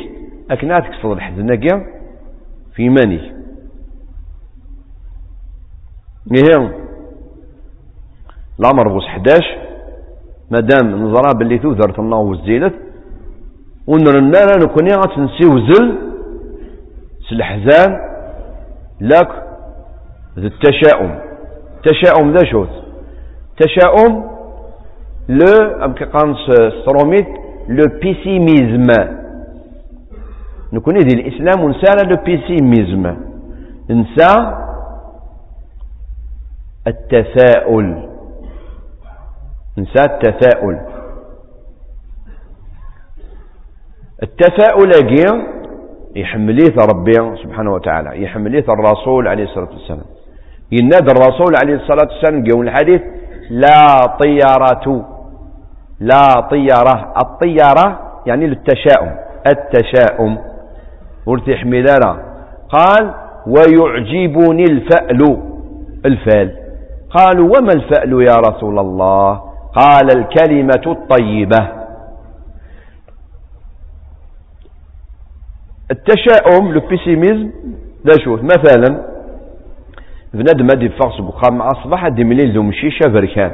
[0.52, 1.56] أكنا تكسر الحزن
[2.76, 3.34] في مانيك
[6.36, 6.87] إيه
[8.60, 9.58] الأمر بوس 11
[10.52, 12.74] مادام نزرع باللي توذر تناو وزيلت
[13.88, 15.98] ونرنا نكوني غتنسيوزل
[17.30, 18.00] سلحزان
[19.02, 19.30] لك
[20.40, 21.20] ذا التشاؤم.
[21.78, 22.70] التشاؤم ذا شوت
[23.58, 24.24] تشاؤم
[25.30, 26.38] لو ام كيقانس
[26.82, 27.28] ستروميت
[27.70, 28.88] le pessimisme.
[30.74, 33.16] نكون ذي الإسلام ونسى le pessimisme.
[33.90, 34.54] نسى
[36.88, 38.10] التفاؤل
[39.78, 40.80] نسى التفاؤل.
[44.24, 45.26] التفاؤل أجي
[46.16, 50.06] يحمليه ربي سبحانه وتعالى يحمليه الرسول عليه الصلاة والسلام.
[50.72, 53.02] ينادى الرسول عليه الصلاة والسلام قول الحديث
[53.50, 55.06] لا طيارة
[56.00, 57.14] لا طيارة.
[57.22, 59.16] الطيارة يعني للتشاؤم.
[59.48, 60.38] التشاؤم.
[61.26, 62.20] ورثي حملالة
[62.70, 63.14] قال
[63.48, 65.42] ويعجبني الفأل.
[66.06, 66.56] الفأل.
[67.10, 69.47] قالوا وما الفأل يا رسول الله؟
[69.78, 71.78] قال الكلمة الطيبة.
[75.92, 77.52] التشاؤم لو بيسيميزم
[78.06, 78.44] لا شوف.
[78.44, 79.04] مثلا
[80.34, 83.52] بنادم هادي فاغ بخام مع الصباح هادي مليل ذو مشيشة بركان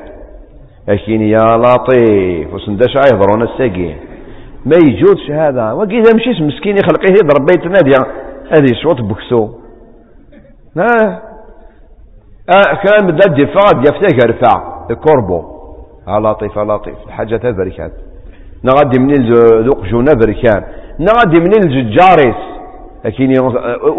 [0.88, 3.98] لكن يا لطيف وسنداش يهضرون الساقين
[4.66, 5.72] ما يجوزش هذا.
[5.72, 7.96] وكذا مشيش مسكين يخلقيه يضرب بيت نادي
[8.52, 9.50] هذه شوط بكسو.
[10.78, 11.22] ها؟
[12.50, 15.53] آه كان بدا دفاع يفتك رفع الكوربو.
[16.08, 16.96] لطيف لطيف.
[17.08, 17.92] الحاجة بركات
[18.64, 19.14] نغدي من
[19.66, 20.64] ذوق جونا بركان
[21.00, 22.42] نغدي من الجاريس.
[23.06, 23.32] لكن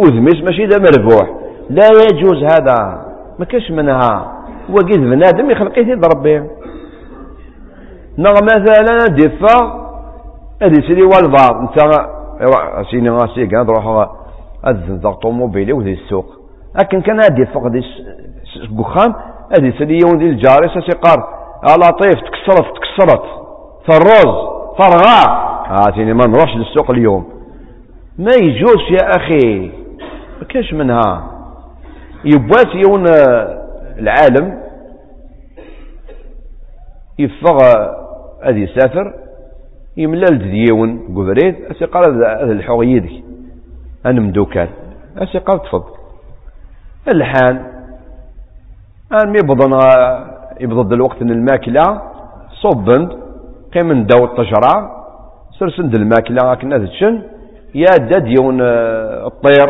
[0.06, 1.30] أذمس ماشي ذا مربوح.
[1.70, 3.06] لا يجوز هذا.
[3.38, 4.32] ما كاش منها.
[4.70, 6.46] وقيد بنادم يخلق يضرب به.
[8.18, 9.84] نغ مثلا دفا.
[10.62, 11.78] هذه سيدي والبار انت
[12.90, 14.08] سيني غاسي كان تروح
[14.88, 16.26] ذا طوموبيلي وذي السوق.
[16.78, 17.80] لكن كان هادي فوق دي
[18.56, 19.14] الكخام
[19.58, 23.22] هذه سيدي يوم ذي الجاري سيقار لطيف تكسرت تكسرت.
[23.88, 24.34] فالروز
[24.78, 27.28] فرغا هاتيني ما نروحش للسوق اليوم.
[28.18, 29.70] ما يجوز يا أخي؟
[30.40, 31.30] ما كاش منها.
[32.24, 33.04] يبوات يون
[33.98, 34.60] العالم.
[37.18, 37.58] يفغ
[38.42, 39.14] هذه يسافر.
[39.96, 43.24] يملال ديون قبريد أسي قال هذا الحوغ يدك
[44.06, 44.68] أنا مدوكان.
[45.18, 45.94] أسي قال تفضل.
[47.08, 47.74] الحان.
[49.12, 49.78] ان يبضن
[50.60, 52.00] يبضد الوقت إن الماكلة
[52.62, 53.08] صبند
[53.74, 54.90] قيم داو الطجرة
[55.58, 57.22] سرسند الماكلة كنا تشن
[57.74, 59.68] يا داد يون آه، الطير.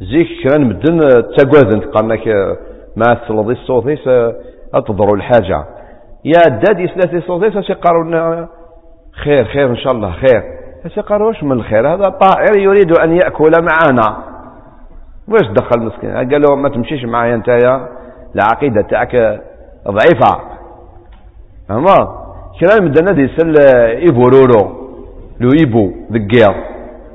[0.00, 2.56] زيك كان مدن آه، تاقوذن قالناك آه،
[2.96, 4.08] ما تلضي الصوتيس
[4.74, 5.64] أتضروا الحاجة.
[6.24, 8.46] يا داد يسلاتي الصوتيس أشي قالوا
[9.24, 10.42] خير خير إن شاء الله خير.
[10.84, 14.16] أشي قالوا واش من الخير؟ هذا طائر يريد أن يأكل معنا
[15.28, 17.88] واش دخل مسكين قالوا ما تمشيش معايا أنت يا
[18.34, 19.40] العقيدة تاعك
[19.88, 20.40] ضعيفة.
[21.70, 21.96] أما
[22.60, 23.54] كلام مدنا دي سل
[23.86, 24.86] إيبورورو
[25.40, 26.54] لو إيبو ذكير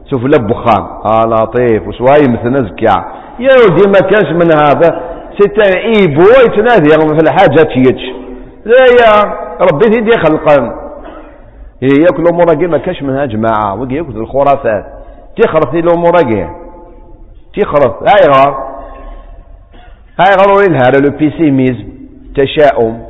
[0.10, 1.88] شوف لا بخام آه لطيف.
[1.88, 3.06] وشوي مثل زكيا
[3.40, 3.50] يا.
[3.66, 5.12] ودي ما كانش من هذا.
[5.40, 8.02] ستة إيبو يتنادي في الحاجة تيتش
[8.66, 10.82] لا يا ربي تيدي خلقا
[11.82, 13.82] يأكل الأمور ما كانش منها جماعة.
[13.82, 14.86] وقي يأكل الخرافات.
[15.38, 16.12] تخرف الأمور
[17.58, 18.71] تخرف هاي غار.
[20.22, 21.90] هاي غار ولي الهارة لو بيسيميزم
[22.36, 23.06] تشاؤم.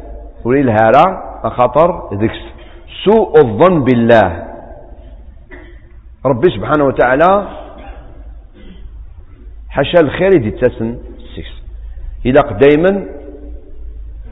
[0.45, 1.05] ولي الهارة
[1.49, 2.41] خطر ذكس
[3.03, 4.47] سوء الظن بالله.
[6.25, 7.47] ربي سبحانه وتعالى
[9.69, 10.97] حاشا الخير يدي تسن
[11.35, 11.55] سكس
[12.25, 13.05] إذا دايما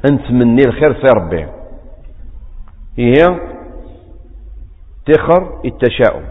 [0.06, 1.48] نتمني الخير في ربي.
[2.98, 3.40] هي
[5.06, 6.24] تخر التشاؤم.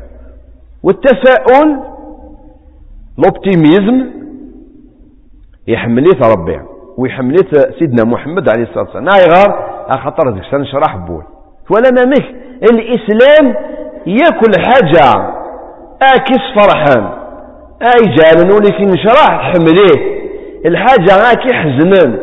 [0.82, 1.82] والتفاؤل
[3.18, 4.10] الأوبتيميزم
[5.68, 6.60] يحمليه ربي
[6.98, 9.08] ويحمليه سيدنا محمد عليه الصلاة والسلام.
[9.08, 9.50] غار
[9.90, 11.22] خطر ذيك سنشرح بول
[11.70, 12.26] ولا مامك
[12.62, 13.54] الإسلام
[14.06, 15.32] يأكل حاجة
[16.02, 17.08] آكس فرحان
[17.82, 20.18] أي جالن ولكن نشرح حمليه.
[20.66, 22.18] الحاجة غاكي حزنان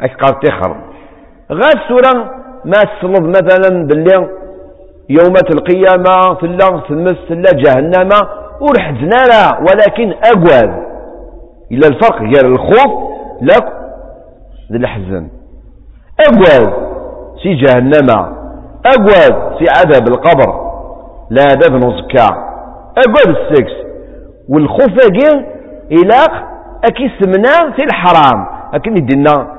[0.00, 0.76] أك قال تخر
[1.52, 2.30] غاس سورة
[2.64, 4.28] ما تسلط مثلا باللي
[5.08, 8.08] يوم القيامة تلا تمس تلا جهنم
[8.60, 10.87] ورحتنا لا ولكن أقوال.
[11.72, 13.08] إلا الفرق غير الخوف
[13.42, 13.72] لك
[14.72, 15.28] ذي الحزن.
[16.20, 16.72] أقوال
[17.42, 18.10] سي جهنم
[18.86, 20.68] أقوال سي عذاب القبر
[21.30, 22.26] لا عذاب نزكا
[22.98, 23.72] أقوال السكس
[24.48, 25.46] والخوف أجي
[25.92, 26.32] إلاق
[26.84, 27.08] أكي
[27.76, 28.46] في الحرام.
[28.74, 29.58] أكن يدنا.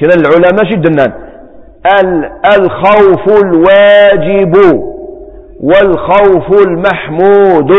[0.00, 1.12] كلا العلماء شي دنا
[2.58, 4.54] الخوف الواجب
[5.60, 7.72] والخوف المحمود.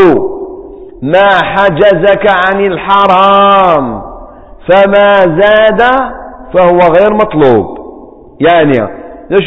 [1.02, 4.02] ما حجزك عن الحرام.
[4.70, 5.82] فما زاد
[6.54, 7.78] فهو غير مطلوب.
[8.40, 8.78] يعني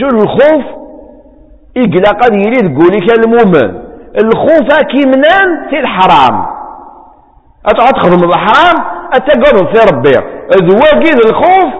[0.00, 0.64] شو الخوف
[1.76, 3.80] إقلا قد يريد قولك المؤمن
[4.24, 6.46] الخوف كيمنان في الحرام.
[7.66, 10.12] أتخذ من الحرام أتقرب في ربي.
[10.62, 11.72] ذواقيد الخوف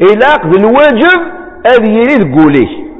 [0.00, 1.20] إلاق ذي الواجب
[1.66, 2.90] هذه يريد قوليه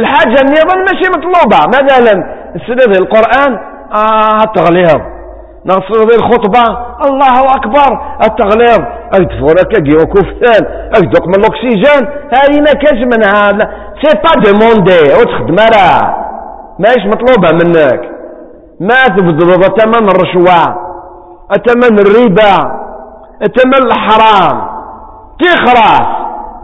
[0.00, 1.66] الحاجة النظام ماشي مطلوبة.
[1.68, 2.12] مثلا
[2.54, 3.58] السنة القرآن
[3.92, 5.00] آه التغليظ
[5.66, 6.78] نصر الخطبة.
[7.06, 8.00] الله أكبر.
[8.24, 8.80] التغليظ.
[9.14, 12.08] أكتفورك أجي وكفتان أكدوك من الأكسجين.
[12.34, 13.70] هذه ما كاش من هذا
[14.02, 16.26] سي با دوموندي وتخدم راه.
[16.78, 18.00] ماهيش مطلوبة منك.
[18.80, 20.76] ما تبذل ثمن الرشوة.
[21.66, 22.86] ثمن الربا.
[23.56, 24.68] ثمن الحرام.
[25.40, 26.06] تخرس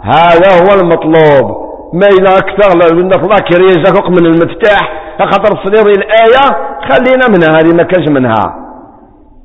[0.03, 1.62] هذا هو المطلوب.
[1.93, 6.45] ما إلى أكثر لو ذاكر يزهق من المفتاح خاطر صدير الآية
[6.89, 8.57] خلينا منها هذه ما كانش منها.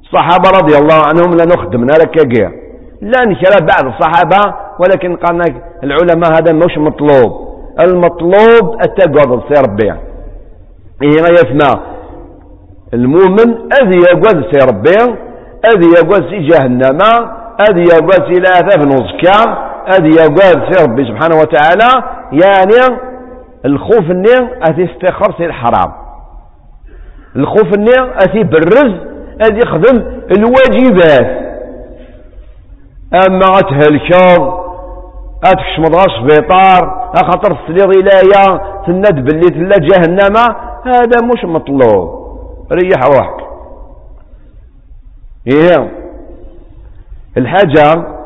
[0.04, 2.52] الصحابة رضي الله عنهم لا نخدمنا لك كير
[3.02, 5.46] لا نشرى بعض الصحابة ولكن قالنا
[5.84, 7.48] العلماء هذا مش مطلوب.
[7.80, 9.92] المطلوب التقوض في ربي.
[11.04, 11.82] إيه يسمع
[12.94, 15.14] المؤمن أذي يقوض في ربي
[15.66, 17.00] أذي يقوض في جهنم
[17.70, 23.00] أذي يقوض في لا ثاف نزكام هذه يقال في ربي سبحانه وتعالى يعني
[23.66, 24.12] الخوف
[24.62, 25.94] أتي استخر في الحرام
[27.36, 28.94] الخوف النير أتي بالرز
[29.42, 31.48] أتي يخدم الواجبات.
[33.28, 34.54] أما أتهلكض
[35.46, 40.38] أتكش مضغش بيطار أخطر السليغ إليا تند باللي تلا جهنم
[40.86, 42.28] هذا مش مطلوب.
[42.72, 43.48] ريح روحك.
[45.48, 45.92] إيه.
[47.38, 48.17] الحاجة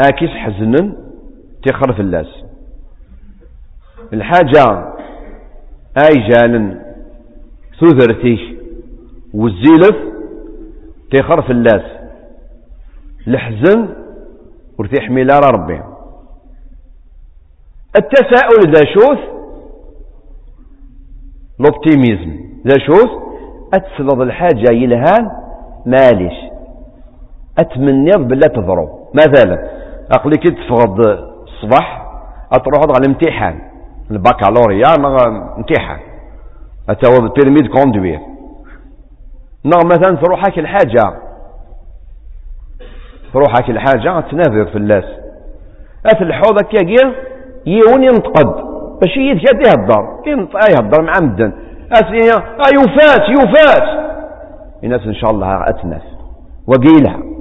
[0.00, 0.96] آكيس حزنن
[1.66, 2.44] تخرف اللاس
[4.12, 4.94] الحاجة
[5.98, 6.82] آي جالن
[7.80, 8.40] ثوثرتيش
[9.34, 9.96] والزيلف
[11.12, 11.82] تخرف اللاس
[13.28, 13.88] الحزن
[14.78, 15.82] ورثي حميلة ربي.
[17.96, 19.18] التساؤل ذا شوث
[21.58, 23.10] لوبتيميزم ذا شوث
[23.74, 25.30] أتسلط الحاجة يلهان
[25.86, 26.34] ماليش.
[27.58, 29.75] أتمنيض بلا تضرو مثلا
[30.12, 31.00] أقلي كي تفغض
[31.42, 32.06] الصباح
[32.52, 33.60] أتروح على الامتحان
[34.10, 34.86] البكالوريا
[35.56, 36.00] امتحان.
[36.88, 38.20] أتا هو التلميذ كوندوير.
[39.64, 41.14] نغ مثلا تروح هاك الحاجة.
[43.32, 45.04] تروح هاك الحاجة تنافر في اللاس
[46.06, 47.14] أث الحوضة كيا
[47.66, 48.54] يون ينتقد
[49.02, 50.22] باش يدك يهضر
[50.70, 51.52] يهضر مع مدن.
[51.92, 54.06] أسئلة آه يفات يفات
[54.84, 56.02] الناس إن شاء الله أتناس.
[56.66, 57.35] وقيلها.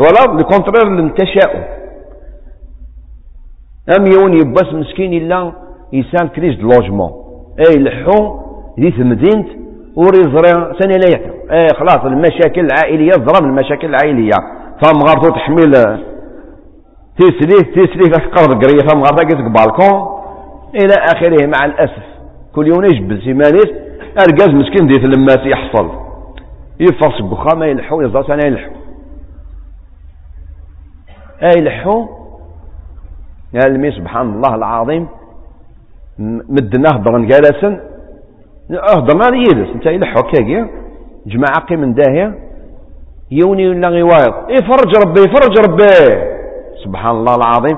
[0.00, 1.62] ولا لو كونترير للتشاؤم
[3.98, 5.52] ام يون يباس مسكين الا
[5.92, 7.10] يسان كريز لوجمون
[7.58, 8.40] اي لحو
[8.78, 8.92] دي
[9.96, 14.32] وري زري سنة لا يحكم اي خلاص المشاكل العائلية ضرب المشاكل العائلية
[14.82, 15.72] فهم غارتو تحميل
[17.18, 20.14] تسليه تسليه قرض قرية فهم غارتو قيتك بالكون
[20.74, 22.02] إلى اخره مع الاسف
[22.54, 23.70] كل يوم يجبد سيمانيس
[24.18, 25.90] ارقاز مسكين ديت لما يحصل
[26.80, 28.70] يفرس بخامة يلحو يزرع سنة يلحو
[31.44, 32.06] أي لحو
[33.54, 35.08] يا سبحان الله العظيم
[36.48, 37.80] مدنا هضرا جالسا.
[38.70, 40.66] هضرنا يدس أنت يلحو كاكي
[41.26, 42.34] جماعة قي من داهية
[43.30, 45.94] يوني ولا غيوايض يفرج ربي يفرج ربي.
[46.84, 47.76] سبحان الله العظيم.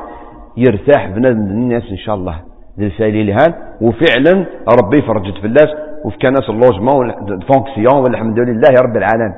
[0.57, 2.41] يرتاح بنادم الناس إن شاء الله.
[2.79, 3.55] للسالي لهان.
[3.81, 4.47] وفعلا
[4.81, 5.69] ربي فرجت في الناس.
[6.05, 7.13] وفي كناس اللوجمون
[7.49, 9.35] فونكسيون والحمد لله رب العالمين.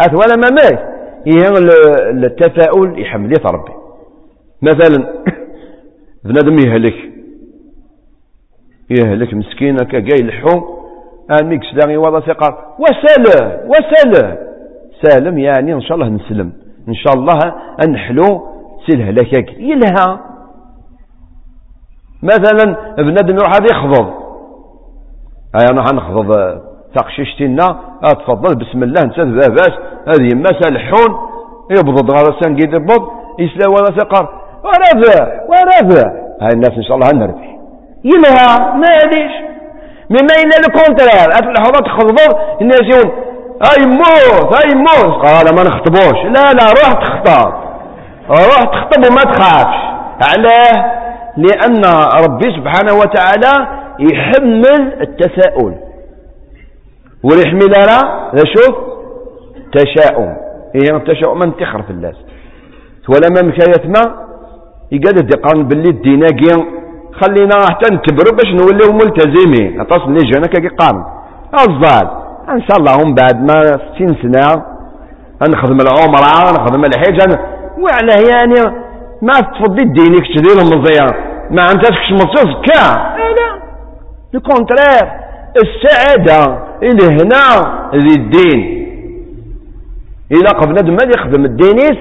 [0.00, 0.91] هذا ولا ما مات.
[1.26, 1.48] إيه
[2.10, 3.72] التفاؤل يحمل ربي.
[4.62, 5.12] مثلا
[6.24, 6.94] بنادم يهلك.
[8.90, 10.64] يهلك مسكين هكا جاي لحوم
[11.42, 12.76] اميكس داغي وضع ثقة.
[12.78, 14.38] وساله وساله
[15.02, 16.52] سالم يعني إن شاء الله نسلم.
[16.88, 17.38] إن شاء الله
[17.86, 18.48] أنحلو
[18.86, 20.20] سي الهلاك يلها.
[22.22, 24.22] مثلا بنادم يروح هذا يخفض.
[25.54, 25.82] أي أنا
[26.92, 29.02] حنخفض تقشيشتنا اتفضل بسم الله.
[29.02, 29.72] انت باس
[30.08, 31.18] هذه ما سالحون
[31.70, 34.28] يبضض غير السان قيد يبض يسلا ولا سقر.
[34.64, 36.08] ورافع ورافع.
[36.42, 37.56] هاي الناس إن شاء الله هنربح
[38.04, 39.32] يلها ما يديش.
[40.10, 43.12] مما إلا الكونترير في اللحظات تخضبض الناس يقول
[43.66, 45.26] هاي موت هاي موت.
[45.26, 46.24] قال ما نخطبوش.
[46.24, 47.52] لا لا روح تخطب.
[48.28, 49.76] روح تخطب وما تخافش.
[50.28, 51.02] علاه.
[51.36, 51.82] لأن
[52.24, 53.68] ربي سبحانه وتعالى
[53.98, 55.74] يحمل التساؤل.
[57.24, 58.74] ويحمل لا شوف
[59.72, 60.36] تشاؤم
[60.74, 62.16] هي التشاؤم من تخرف الناس.
[63.08, 64.02] ولا ما مشاية ما
[64.92, 66.66] يقال يقارن باللي الديناقي
[67.20, 69.80] خلينا حتى نكبروا باش نوليو ملتزمين.
[69.80, 71.04] اتصل لي جانا كي قارن
[71.60, 72.08] الظال
[72.48, 73.62] إن شاء الله هم بعد ما
[73.94, 74.64] 60 سنة
[75.48, 77.18] نخدم العمرة نخدم الحج
[77.82, 78.76] وعلى يعني
[79.22, 82.82] ما تفضي دينك تدير المزيان ما عندكش مصيص كا.
[83.16, 83.62] لا
[84.32, 85.22] لو كونترير.
[85.56, 87.44] السعادة اللي هنا
[87.94, 88.82] ذي الدين.
[90.32, 91.98] إذا قبل ما يخدم الدينيس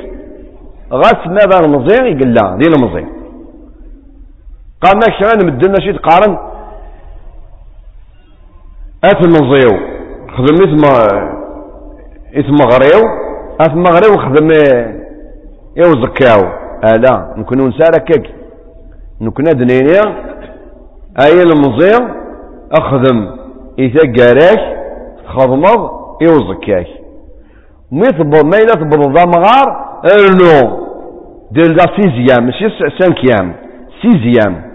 [0.93, 3.09] غاس ماذا المزيان يقول لا دين المزيان
[4.81, 6.37] قال ما كان مدنا شي تقارن.
[9.03, 9.79] ات المزيو
[10.37, 10.83] خدم اسم
[12.33, 13.03] اسم غريو.
[13.61, 14.47] ات مغريو خدم
[15.75, 16.41] يو زكاو.
[16.83, 18.23] آه لا نكونو نسارة كيك
[19.21, 20.01] نكون دنينيا
[21.25, 22.07] اي المزيو
[22.71, 23.40] أخدم.
[23.79, 24.61] إذا قاراك
[25.25, 25.89] خضمض
[26.21, 26.87] يو زكاك
[27.91, 29.67] ميثبض ما إلا تبض ذا مغار
[30.13, 30.81] أرنو.
[31.51, 32.69] دير ذا سيزيام ماشي
[32.99, 33.55] سانكيام
[34.01, 34.71] سيزيام.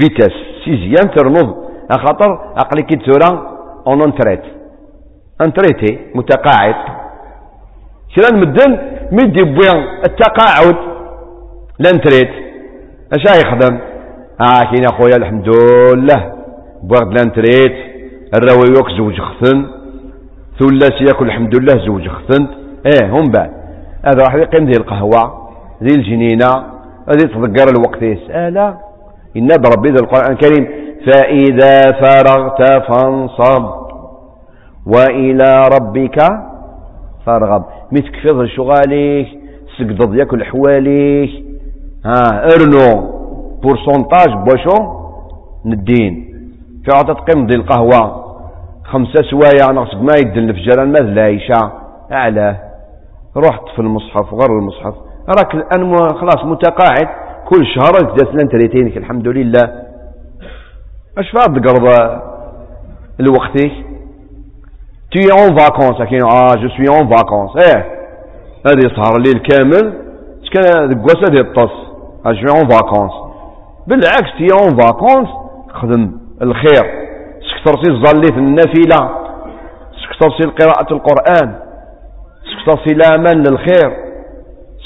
[0.00, 0.32] فيتاس
[0.64, 1.54] سيزيام ترنوض
[1.90, 3.30] خاطر عقلي كي تورا
[3.86, 4.42] أون أنتريت.
[5.40, 6.74] انتريتي متقاعد.
[8.16, 8.78] كلا نمدن
[9.12, 10.76] ميدي بوين التقاعد.
[11.78, 12.30] لأنتريت.
[13.12, 13.78] اش يخدم.
[14.40, 16.43] آه كاين اخويا الحمد لله.
[16.88, 17.76] بواغد لانتريت
[18.34, 19.66] الراويوك زوج خثن
[20.58, 22.46] ثلاث ياكل الحمد لله زوج خثن
[22.86, 23.50] إيه هم بعد.
[24.04, 25.48] هذا واحد يقيم ذي القهوة
[25.82, 26.50] ذي الجنينة
[27.08, 28.58] هذه تذكر الوقت يسأل.
[29.36, 30.68] إن ربي ذي القرآن الكريم
[31.06, 33.64] فإذا فرغت فانصب
[34.86, 36.18] وإلى ربك
[37.26, 37.64] فارغب.
[37.92, 39.28] متكفض شغاليك
[39.78, 41.30] سقضض ياكل حواليك
[42.06, 43.10] ها أرنو
[43.62, 45.04] بورسونتاج بوشو
[45.64, 46.23] ندين.
[46.84, 48.24] في عطا تقيم دي القهوة.
[48.84, 51.72] خمسة سوايع ناقصك ما يدل في جلال ماذ لا يشاء
[52.12, 52.56] أعلاه
[53.36, 54.94] رحت في المصحف غير المصحف.
[55.28, 57.08] راك الآن خلاص متقاعد.
[57.48, 59.62] كل شهر لن تريتينك الحمد لله.
[61.18, 61.86] اش فاد قرض
[63.20, 63.58] الوقت
[65.12, 67.84] تي اون فاكونس كاين آه جو سوي اون فاكونس إيه
[68.66, 70.04] هذه سهر الليل كامل.
[70.52, 71.74] كان ذك ديال الطس
[72.26, 73.12] جو اون فاكونس
[73.86, 75.28] بالعكس تي اون فاكونس
[75.72, 76.23] خدم.
[76.44, 77.04] الخير.
[77.90, 79.24] الظلي في النافلة.
[80.04, 81.60] سكترسي قراءة القرآن.
[82.52, 83.96] سكترسي الأمان للخير.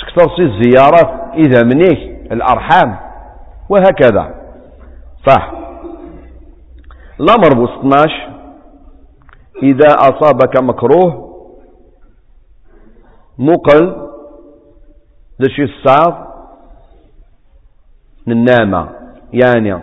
[0.01, 2.97] سكترسي الزيارات إذا منيك الأرحام.
[3.69, 4.35] وهكذا.
[5.27, 5.53] صح
[7.21, 8.31] الأمر ب 12
[9.63, 11.29] إذا أصابك مكروه
[13.39, 14.09] مقل
[15.41, 16.29] لشي الصعب
[18.29, 18.89] النامة
[19.33, 19.83] يعني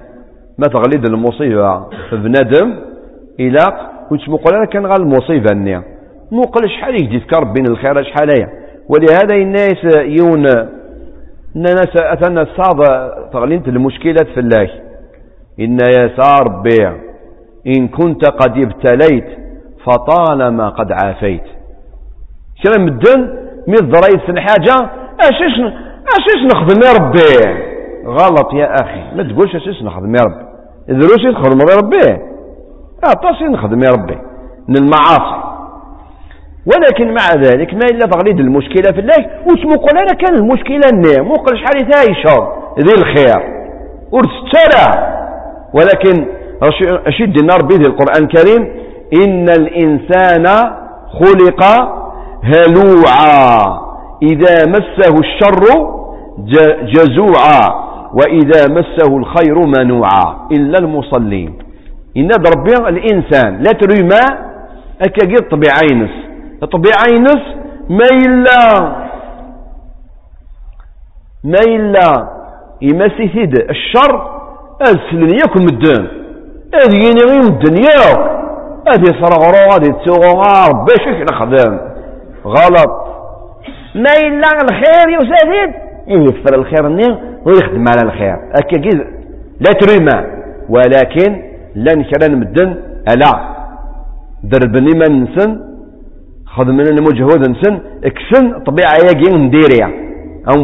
[0.57, 2.75] ما تغليد المصيبة بنادم
[3.39, 5.83] إلا كنت مقول أنا كان غير المصيبة النية
[6.31, 8.47] مقل شحال يذكر بين الخير شحال هي.
[8.89, 10.45] ولهذا الناس يون
[11.55, 14.69] الناس أتنا صعب تغلينت المشكلة في الله.
[15.59, 16.95] إن يسار بيع
[17.67, 19.25] إن كنت قد ابتليت
[19.85, 21.43] فطالما قد عافيت.
[22.63, 24.89] كلام مدن؟ ميض ضريس حاجة
[25.21, 25.59] أشيش
[26.17, 27.59] أشيش نخدم يا ربي؟
[28.05, 29.15] غلط يا أخي.
[29.15, 30.44] ما تقولش أشيش نخدم يا ربي.
[30.89, 32.21] دروس يدخل يا ربي
[33.05, 34.17] اعطاس نخدم يا ربي
[34.67, 35.45] من المعاصي.
[36.65, 41.31] ولكن مع ذلك ما إلا تغليد المشكلة في الله واسمو قول أنا كان المشكلة النام
[41.31, 43.55] وقل شحال تايشر ذي الخير.
[44.11, 45.15] ورسترى
[45.73, 46.27] ولكن
[47.07, 48.71] أشد النار به القرآن الكريم
[49.23, 50.45] إن الإنسان
[51.19, 51.63] خلق
[52.43, 53.85] هلوعا.
[54.23, 55.63] إذا مسه الشر
[56.93, 57.84] جزوعا.
[58.15, 61.57] وإذا مسه الخير منوعا إلا المصلين.
[62.17, 64.45] إن ربي الإنسان لا تروي ما
[65.01, 66.15] أكاقي الطبيعي نس
[66.63, 67.43] الطبيعي نس
[67.89, 68.59] ما إلا
[71.43, 72.29] ما إلا
[72.81, 74.41] يمسي الشر
[74.81, 76.07] أسلن يكون مدن
[76.75, 78.35] هذه ينغي الدنيا
[78.87, 81.79] هذه صرغرو هذه تسوغو باش نخدم
[82.45, 83.05] غلط.
[83.95, 85.73] ما إلا الخير يسدد
[86.07, 88.37] يفر الخير النير ويخدم على الخير.
[88.51, 88.85] أكيد
[89.59, 90.17] لا تريما
[90.69, 91.41] ولكن
[91.75, 92.69] لن كرا نمدن
[93.09, 93.55] ألا.
[94.43, 95.61] دربني من نسن
[96.45, 99.87] خدمنا المجهود نسن اكسن طبيعة يجي نديريا.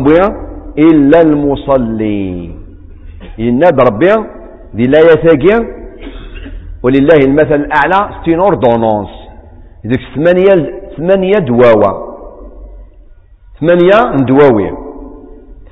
[0.05, 0.25] بيا؟
[0.77, 2.55] إلا المصلي.
[3.37, 4.13] يناد ربي
[4.73, 5.57] دي لا يتاقيا
[6.83, 9.09] ولله المثل الأعلى ستين أوردونونس.
[9.83, 11.91] ديك ثمانية ثمانية دواوة.
[13.59, 14.77] ثمانية ندواوي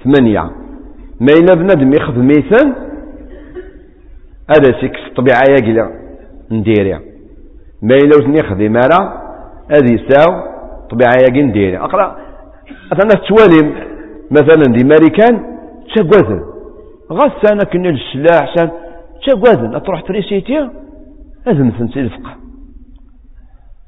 [0.03, 0.58] ثمانية.
[1.19, 2.75] ما إلا بنادم يخدم ميثان
[4.49, 5.91] هذا سيكس طبيعة يقلا
[6.51, 7.01] نديريا
[7.81, 9.01] ما إلا وثني يخدم مرة
[9.71, 10.31] هذه يساو
[10.89, 12.17] طبيعة يقين نديريا أقرأ.
[12.93, 13.73] أنا توالي
[14.31, 16.43] مثلا دي ماريكان تشاقوذن
[17.11, 18.71] غاس أنا كني السلاح سان
[19.21, 20.71] تشاقوذن أتروح تريسيتيا
[21.47, 22.35] هذا مثل الفقه.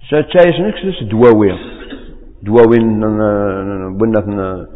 [0.10, 1.58] شايش نكسس دواوين.
[2.44, 3.00] دواوين
[3.98, 4.68] بنا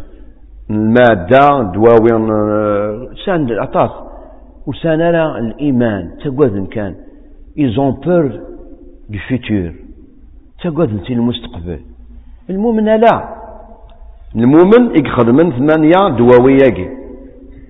[0.70, 2.28] المادة دواوين
[3.26, 3.92] سان العطاس
[4.68, 6.12] وسان الإيمان.
[6.24, 6.96] تقوذن كان.
[7.60, 8.28] إيزون بور
[9.10, 9.74] دو فيتور
[10.64, 11.80] تقوذن في المستقبل.
[12.50, 13.30] المؤمن لا.
[14.36, 16.90] المؤمن يخدم ثمانية دواوية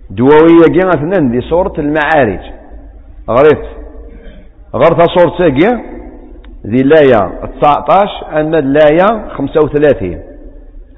[0.10, 2.43] دواوية اثنان دي صورة المعارج.
[3.30, 3.66] غريت.
[4.76, 5.84] غرفة صورة ساقية
[6.66, 10.35] ذي اللاية 19 أما اللاية 35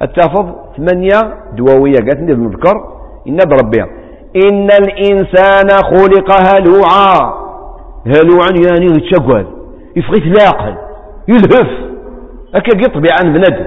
[0.01, 3.87] التافض ثمانية دواوية قالت نذكر إن بربها
[4.35, 7.47] إن الإنسان خلق هلوعا.
[8.05, 9.45] هلوعا يعني يتشقل
[9.95, 10.75] يفغي تلاقل
[11.27, 11.69] يلهف.
[12.55, 13.65] هكا يطبع عن بندم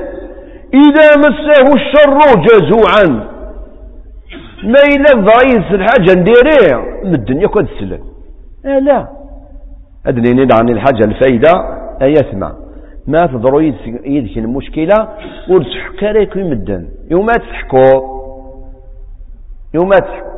[0.75, 3.31] إذا مسه الشر جزوعا.
[4.65, 8.01] ما إلا ضعيف الحاجة نديريه من الدنيا كود السلم
[8.67, 9.09] آه لا.
[10.07, 11.51] أدني عن الحاجة الفايدة
[12.03, 12.53] أي يسمع.
[13.11, 13.63] ما تضروا
[14.05, 15.09] يدك المشكلة
[16.03, 16.89] لك يمدن.
[17.11, 18.21] يوم ما تحكوا
[19.75, 20.31] يوم ما تحكوا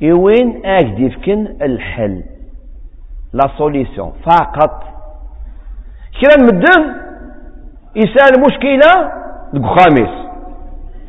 [0.00, 2.22] يوين أجدي فكن الحل؟
[3.32, 4.82] لا سوليسيون فقط.
[6.20, 6.94] كلا مدن
[7.96, 8.90] يسأل مشكلة
[9.52, 10.14] دك خامس.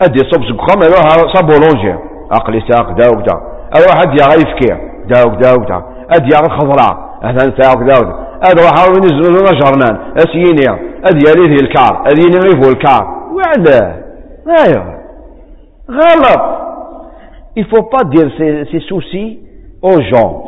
[0.02, 0.90] أدي صب دك خامس
[1.34, 1.96] صابولونجي
[2.32, 3.36] عقلي ساق دا ودا
[3.76, 5.84] أروح أدي غايف كير دا ودا ودا
[6.16, 9.98] أدي الخضراء أهلا ساق دا ودا أدي روح وين يزلون جرنان.
[10.18, 13.04] أسيني أدي يليه الكار أدي يليه الكار
[13.36, 13.96] وعلا
[14.66, 15.00] أيوه.
[15.92, 16.60] غلط.
[17.56, 19.40] Il faut pas dire ses, ses soucis
[19.82, 20.44] aux gens.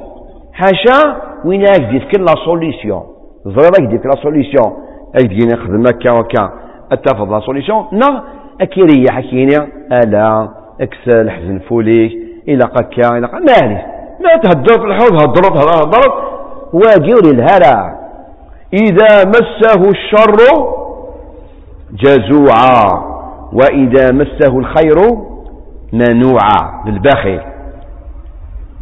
[0.53, 1.15] حاشا
[1.45, 3.03] وين هاك ديك لا سوليسيون
[3.47, 4.73] ضروري ديك لا سوليسيون
[5.19, 6.49] أيدي نخدم هكا وكا.
[6.91, 8.23] اتفض لا سوليسيون نا
[8.61, 9.57] أكيري حكيني
[9.91, 10.49] ألا.
[10.81, 12.11] أكسل حزن فوليك.
[12.11, 13.81] قكا إلا قكا مالي
[14.19, 15.13] لا تهدر في الحوض.
[15.13, 16.30] هدرت هدرت
[16.73, 17.99] واجير الهرع
[18.73, 20.37] إذا مسه الشر
[21.91, 23.11] جزوعا
[23.53, 24.95] وإذا مسه الخير
[25.93, 26.83] منوعا.
[26.85, 27.41] بالبخيل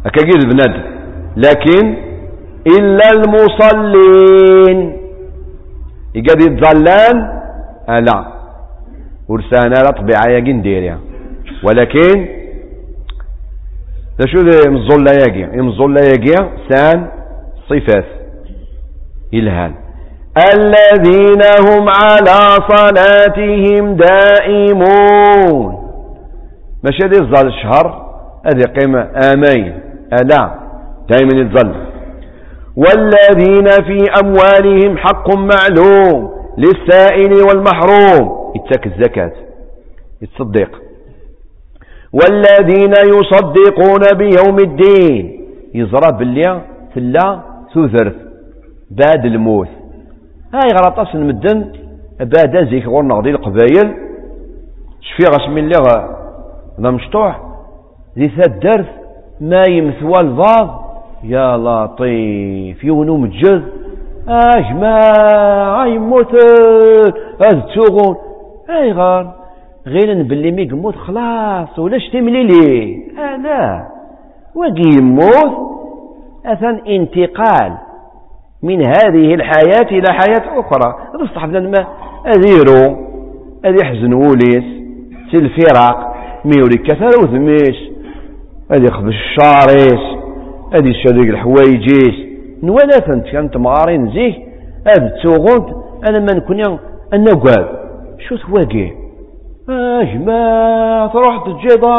[0.06, 0.82] هكا قيل بنادم
[1.36, 1.96] لكن
[2.66, 4.96] إلا المصلين.
[6.14, 7.40] يقعد يتظلان
[7.88, 8.24] لا
[9.28, 9.90] ورسانا لا
[10.30, 10.98] يقين نديرها
[11.64, 12.28] ولكن
[14.26, 15.44] شو ذي مزولا يقي
[16.00, 17.08] يقي سان
[17.70, 18.04] صفات
[19.34, 19.74] إلهان.
[20.54, 22.38] الذين هم على
[22.70, 25.72] صلاتهم دائمون.
[26.84, 28.10] ماشي هذه الظل الشهر
[28.46, 29.80] هذه قيمة آمين.
[30.20, 30.54] ألا.
[31.10, 31.74] دائما يتظل
[32.76, 38.52] والذين في أموالهم حق معلوم للسائل والمحروم.
[38.56, 39.32] يتسك الزكاة.
[40.22, 40.70] يتصدق.
[42.12, 45.46] والذين يصدقون بيوم الدين.
[45.74, 46.60] يزرى باللي
[46.94, 48.14] ثلا ثوثرث
[48.90, 49.68] بعد الموت.
[50.54, 51.72] هاي غلطاس المدن
[52.20, 53.94] بعد زيك غور نغضي القبايل
[55.00, 55.74] شفي غسم اللي
[56.80, 57.40] ذا مشطوح.
[58.18, 58.86] ذي ثدرث
[59.40, 60.84] ما يمثوى الفاض
[61.24, 63.62] يا لطيف يونو مجد
[64.28, 66.34] اجماع يموت
[67.40, 68.16] هذا تشوغون.
[68.70, 69.34] اي غار
[69.86, 73.86] غير باللي مي يموت خلاص ولاش تملي لي آه لا
[74.54, 75.79] وقي يموت.
[76.46, 77.78] اثن انتقال
[78.62, 80.94] من هذه الحياة إلى حياة أخرى.
[81.22, 81.84] بصح بنادم
[82.26, 82.96] أذيرو
[83.64, 84.64] أذي يحزن وليس
[85.30, 86.14] في الفراق
[86.44, 87.90] ميوري كثر وثميش
[88.72, 90.00] أذي يخبش الشاريس
[90.74, 92.30] أذي يشرق الحوايجيس
[92.62, 94.34] نوالا كانت مغارين زيه
[94.86, 95.68] هذا تسوغونت
[96.08, 96.78] أنا ما نكون
[97.14, 97.80] النقاب
[98.28, 98.90] شو تواقي؟
[99.68, 101.98] أجمع تروح تجيبا.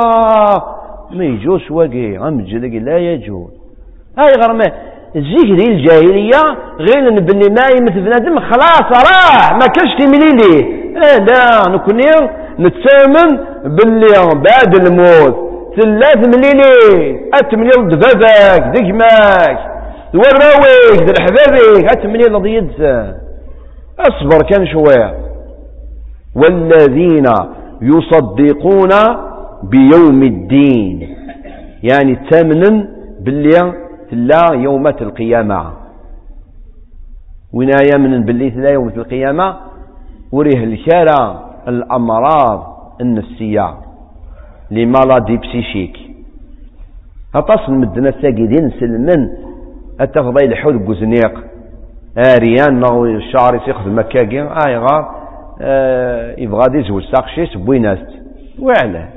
[1.12, 3.61] ما يجوش واقي عم لا يجوز.
[4.20, 4.72] هاي غرمه
[5.16, 6.42] زيك ذي الجاهلية
[6.80, 12.10] غير نبني ماي مثل بنادم خلاص راح ما كاش تملي لي آه لا نكوني
[12.60, 15.52] نتسامن باللي بعد الموت.
[15.80, 19.60] ثلاث مليلي اتمني دبابك دقماك
[20.14, 22.72] وراويك ذي الحبابك اتمني لضيد
[24.00, 25.16] أصبر كان شوية.
[26.36, 27.26] والذين
[27.82, 28.90] يصدقون
[29.64, 31.16] بيوم الدين.
[31.84, 32.88] يعني تامنا
[33.20, 33.74] باللي
[34.12, 35.72] تلا يومة القيامة.
[37.54, 39.56] وين يامن باللي تلا يومة القيامة.
[40.32, 42.68] وريه الكارة الأمراض
[43.02, 43.76] النفسية.
[44.72, 45.98] لي مالادي بسيشيك
[47.36, 49.30] أطاس المدنة الساقدين سلمن
[50.02, 51.44] التفضي الحوذ بوزنيق
[52.18, 55.22] آريان نو الشعر يسيخ المكاكي آي غار.
[55.62, 58.08] آه يبغى دي زوج ساقشيس بويناست.
[58.60, 59.08] وعلا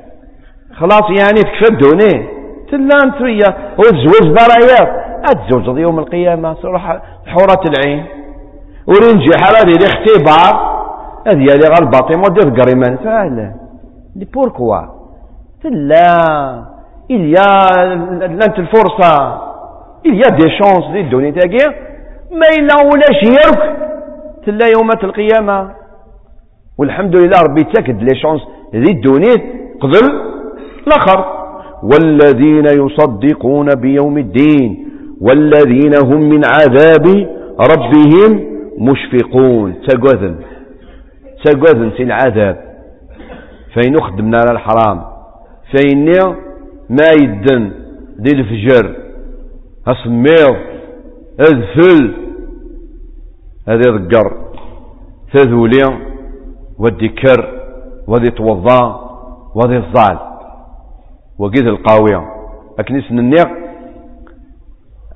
[0.73, 2.34] خلاص يعني تكفى الدوني
[2.75, 3.49] تلا انت ويا
[3.79, 8.05] هو تزوج درايا اتزوج يوم القيامة صراحة حورة العين.
[8.87, 10.75] ورينجي حالة الاختبار
[11.27, 13.53] هذه اللي غير الباطي مودي قريمان فعلا
[14.15, 14.81] دي بوركوا
[15.63, 16.75] تلا
[17.09, 19.41] y a الفرصة.
[20.05, 21.65] a des chances دي الدنيا تاقي
[22.31, 23.77] ما إلا ولاش يرك.
[24.45, 25.71] تلا يومات القيامة.
[26.77, 28.41] والحمد لله ربي تاكد لي شونس
[28.75, 29.35] ذي الدنيا
[29.81, 30.21] قبل
[30.87, 31.44] الآخر.
[31.91, 34.87] والذين يصدقون بيوم الدين
[35.21, 37.05] والذين هم من عذاب
[37.71, 39.73] ربهم مشفقون.
[39.87, 40.35] تقوذن.
[41.45, 42.57] تقوذن في العذاب.
[43.73, 45.01] فين خدمنا على الحرام؟
[45.71, 46.05] فين
[46.89, 47.71] ما يدن
[48.19, 48.95] دي الفجر؟
[49.87, 50.55] أصميض
[51.39, 52.13] أذفل.
[53.67, 54.37] هذا يذكر
[55.33, 55.83] تذولي
[56.79, 57.39] والذكر
[58.07, 58.99] وذي توضا
[59.55, 60.34] وذي الظال.
[61.39, 62.21] وقيد القاوية.
[62.79, 63.47] أكنيس النيق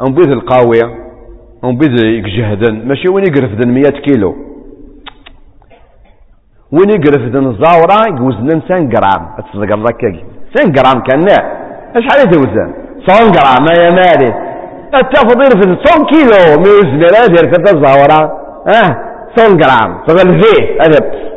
[0.07, 0.88] أنبيذ القاوية
[1.63, 4.36] أنبيذ يجهدن ماشي وين يقرفدن مئة كيلو؟
[6.72, 11.28] وين يقرفدن الزاورة؟ يوزنن سان جرام أتصدق الله كي سان جرام كان
[11.95, 12.70] إيش حالي توزن؟
[13.07, 14.49] سان جرام يا مالي.
[14.99, 16.61] التفضيل في 100 كيلو.
[16.63, 18.20] ميوزن لا دير في الزاورة.
[18.67, 18.89] أه؟
[19.38, 19.89] 100 جرام
[20.41, 21.28] فيه هذا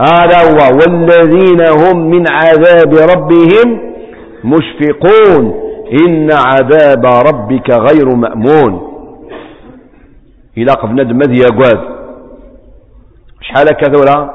[0.00, 0.58] هو.
[0.78, 3.80] والذين هم من عذاب ربهم
[4.44, 5.54] مشفقون.
[6.06, 8.96] إن عذاب ربك غير مأمون.
[10.58, 11.80] إلى قبل ندم مذي يقواد
[13.40, 14.30] شحال كذولا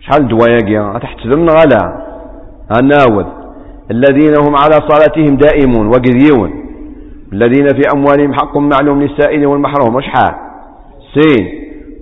[0.00, 2.02] شحال دواياقيا تحت ذمنا غلا
[2.80, 3.26] الناوذ
[3.90, 6.50] الذين هم على صلاتهم دائمون وقذيون
[7.32, 9.98] الذين في أموالهم حق معلوم للسائل والمحروم.
[9.98, 10.34] أشحال؟
[11.14, 11.48] سين.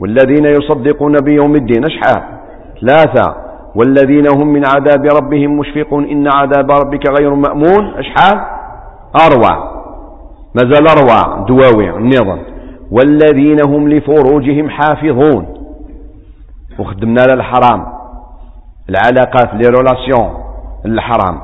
[0.00, 1.84] والذين يصدقون بيوم الدين.
[1.84, 2.35] أشحال؟
[2.80, 3.36] ثلاثة.
[3.74, 7.94] والذين هم من عذاب ربهم مشفقون إن عذاب ربك غير مأمون.
[7.94, 8.40] أشحال
[9.20, 9.76] أروع
[10.54, 12.42] مازال أروع دواوي النظام
[12.90, 15.46] والذين هم لفروجهم حافظون.
[16.78, 17.86] وخدمنا للحرام.
[18.88, 20.44] العلاقات لي رولاسيون
[20.84, 21.40] الحرام.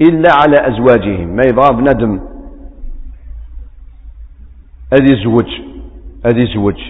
[0.00, 1.28] إلا على أزواجهم.
[1.28, 2.20] ما يبغى بندم
[4.92, 5.60] أذي زوج.
[6.26, 6.80] أذي زوج.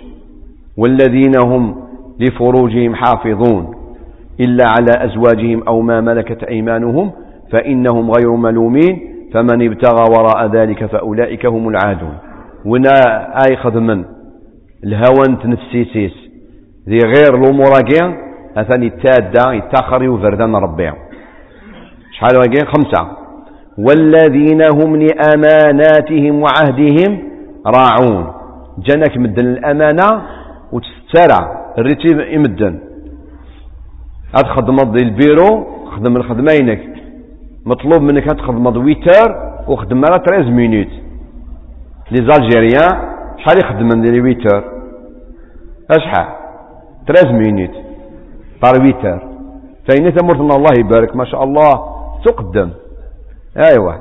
[0.77, 1.82] والذين هم
[2.21, 3.75] لفروجهم حافظون
[4.41, 7.13] إلا على أزواجهم أو ما ملكت أيمانهم
[7.53, 9.01] فإنهم غير ملومين
[9.35, 12.15] فمن ابتغى وراء ذلك فأولئك هم العادون.
[12.65, 12.91] ونا
[13.49, 14.05] آي خدمن
[14.85, 16.13] الهوى تنفسيسيس
[16.89, 17.71] ذي غير الأمور
[18.57, 20.93] أثني التادة يتاخر يوفردان ربي
[22.13, 23.09] شحال واقين خمسة.
[23.79, 27.19] والذين هم لأماناتهم وعهدهم
[27.67, 28.33] راعون.
[28.79, 30.23] جنك مدن الأمانة
[30.73, 32.79] وتسترع الريتيب يمدن.
[34.37, 36.83] هاد خدمة ديال البيرو خدم الخدمينك
[37.67, 40.93] مطلوب منك هاد خدمة ويتر وخدم على 13 مينوت
[42.11, 44.65] لي زالجيريان شحال يخدم ديال ويتر؟
[45.91, 46.27] أشحال؟
[47.07, 47.71] 13 مينوت
[48.63, 49.19] بار ويتر.
[49.89, 51.73] فإن ثمرتنا الله يبارك ما شاء الله
[52.25, 52.71] تقدم.
[53.57, 53.93] ايوا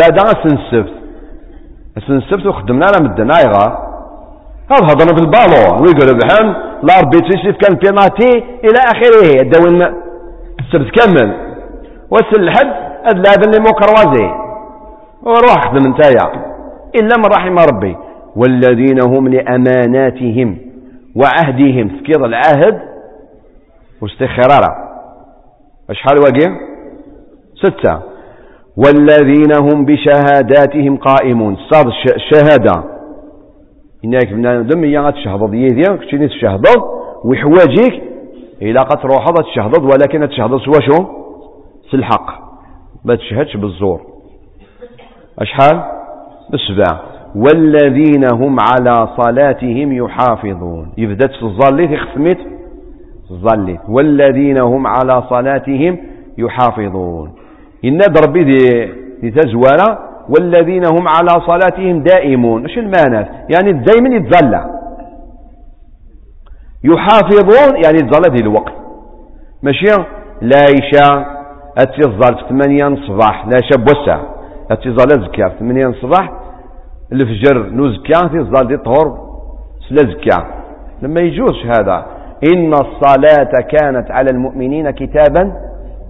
[0.00, 0.94] بعد السنسفت
[1.96, 3.30] السنسفت وخدمنا على مدن.
[3.30, 3.85] ايغار
[4.70, 9.42] هذا هضرنا بالبالون ويقول بحال لاربيتر يشوف كان بيناتي إلى آخره.
[9.42, 9.82] الدوين
[10.60, 11.36] السبت كمل.
[12.10, 12.66] وصل الحد
[13.06, 14.26] هاد اللاعب اللي مو كروازي.
[15.22, 16.32] وروح خدم نتايا
[16.94, 17.96] إلا من رحم ربي.
[18.36, 20.58] والذين هم لأماناتهم
[21.16, 21.88] وعهدهم.
[21.88, 22.80] تفكير العهد
[24.02, 24.76] واستخرارا.
[25.90, 26.56] أشحال واقع؟
[27.54, 28.00] ستة.
[28.76, 31.56] والذين هم بشهاداتهم قائمون.
[31.70, 32.95] صاد الشهادة
[34.06, 36.82] إنك من دم يا تشهضض يديك كشتي تشهضض
[37.24, 38.02] ويحواجيك.
[38.62, 41.04] إلا تروح تشهضض ولكن تشهضض شو؟
[41.94, 42.30] الحق.
[43.04, 44.00] ما تشهدش بالزور.
[45.38, 45.82] أشحال؟
[46.50, 47.00] بالسبع
[47.36, 50.92] والذين هم على صلاتهم يحافظون.
[50.96, 52.38] في الظليت يختمت
[53.30, 55.98] الظليت والذين هم على صلاتهم
[56.38, 57.32] يحافظون.
[57.84, 58.86] إن ربي دي,
[59.22, 59.30] دي
[60.28, 62.66] والذين هم على صلاتهم دائمون.
[62.66, 64.66] إيش المعنى يعني دائما يتظلع
[66.84, 68.72] يحافظون يعني تظل هذه الوقت.
[69.62, 70.02] ماشي؟
[70.40, 70.64] لا
[71.78, 74.20] أتظل في ثمانية الصباح لا شاب وسع
[74.70, 76.32] أتظل زكاة في ثمانية الصباح.
[77.12, 79.18] الفجر نزكا تظل دي طهور
[79.88, 80.46] سلا زكا
[81.02, 82.06] لما يجوز هذا.
[82.52, 85.52] إن الصلاة كانت على المؤمنين كتابا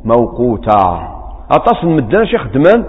[0.05, 1.09] موقوتا.
[1.51, 2.85] أتصل مدنا شيخ دمان؟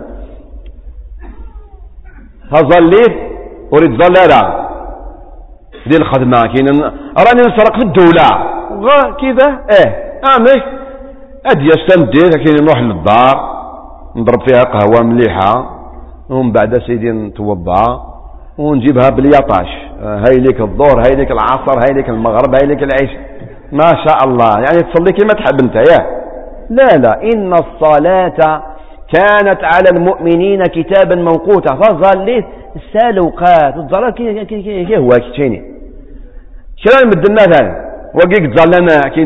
[2.52, 3.16] هظليت
[3.74, 4.68] أريد ظلالة
[5.88, 6.82] دي الخدمة كاين
[7.26, 8.30] راني نسرق في الدولة.
[9.22, 9.90] كذا إيه.
[10.36, 10.64] امي
[11.46, 13.58] ادي يستمدي كاين نروح للدار
[14.16, 15.78] نضرب فيها قهوة مليحة
[16.30, 18.04] ومن بعد سيدي نتوضا
[18.58, 19.68] ونجيبها باليطاش.
[20.02, 23.12] هاي ليك الظهر هاي ليك العصر هاي ليك المغرب هاي ليك العيش.
[23.72, 24.52] ما شاء الله.
[24.56, 26.18] يعني تصلي كما تحب أنت يا.
[26.70, 27.22] لا لا.
[27.24, 28.62] إن الصلاة
[29.14, 31.76] كانت على المؤمنين كتابا موقوتا.
[31.76, 35.64] فظل ليه؟ السالوقات الظلال كي كي كي هو كي
[36.78, 39.26] شنو نمد مثلا وقيك تظل أنا كي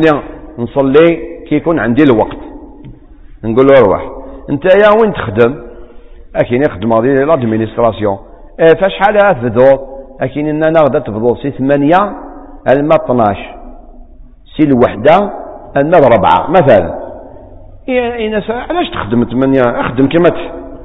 [0.58, 1.06] نصلي
[1.48, 2.38] كي يكون عندي الوقت.
[3.44, 4.10] نقول له روح
[4.50, 5.72] أنت يا وين تخدم؟
[6.36, 8.18] أكيد يخدم هذه لادمينستراسيون
[8.60, 9.86] إيه، فشحال تبدو
[10.20, 12.12] أكيد إننا غدا تبدو سي ثمانية
[12.72, 13.56] الما 12
[14.56, 15.32] سي الوحدة
[15.76, 17.01] الما ربعة مثلا.
[17.88, 20.28] إيه علاش تخدم ثمانية أخدم كما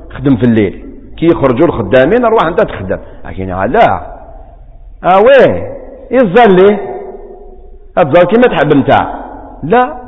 [0.10, 0.86] تخدم في الليل.
[1.18, 2.98] كي يخرجوا الخدامين أروح أنت تخدم.
[3.26, 4.18] لكن لا
[5.04, 5.78] آه ويه
[6.12, 6.80] يظل لي
[7.98, 8.92] افضل كما تحب أنت.
[9.64, 10.08] لا.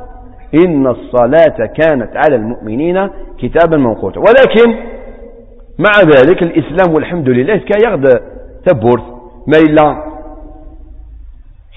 [0.65, 3.09] إن الصلاة كانت على المؤمنين
[3.39, 4.19] كتابا موقوتا.
[4.19, 4.77] ولكن
[5.79, 8.21] مع ذلك الإسلام والحمد لله كا يغد
[8.65, 9.03] تبورث.
[9.47, 10.03] ما إلا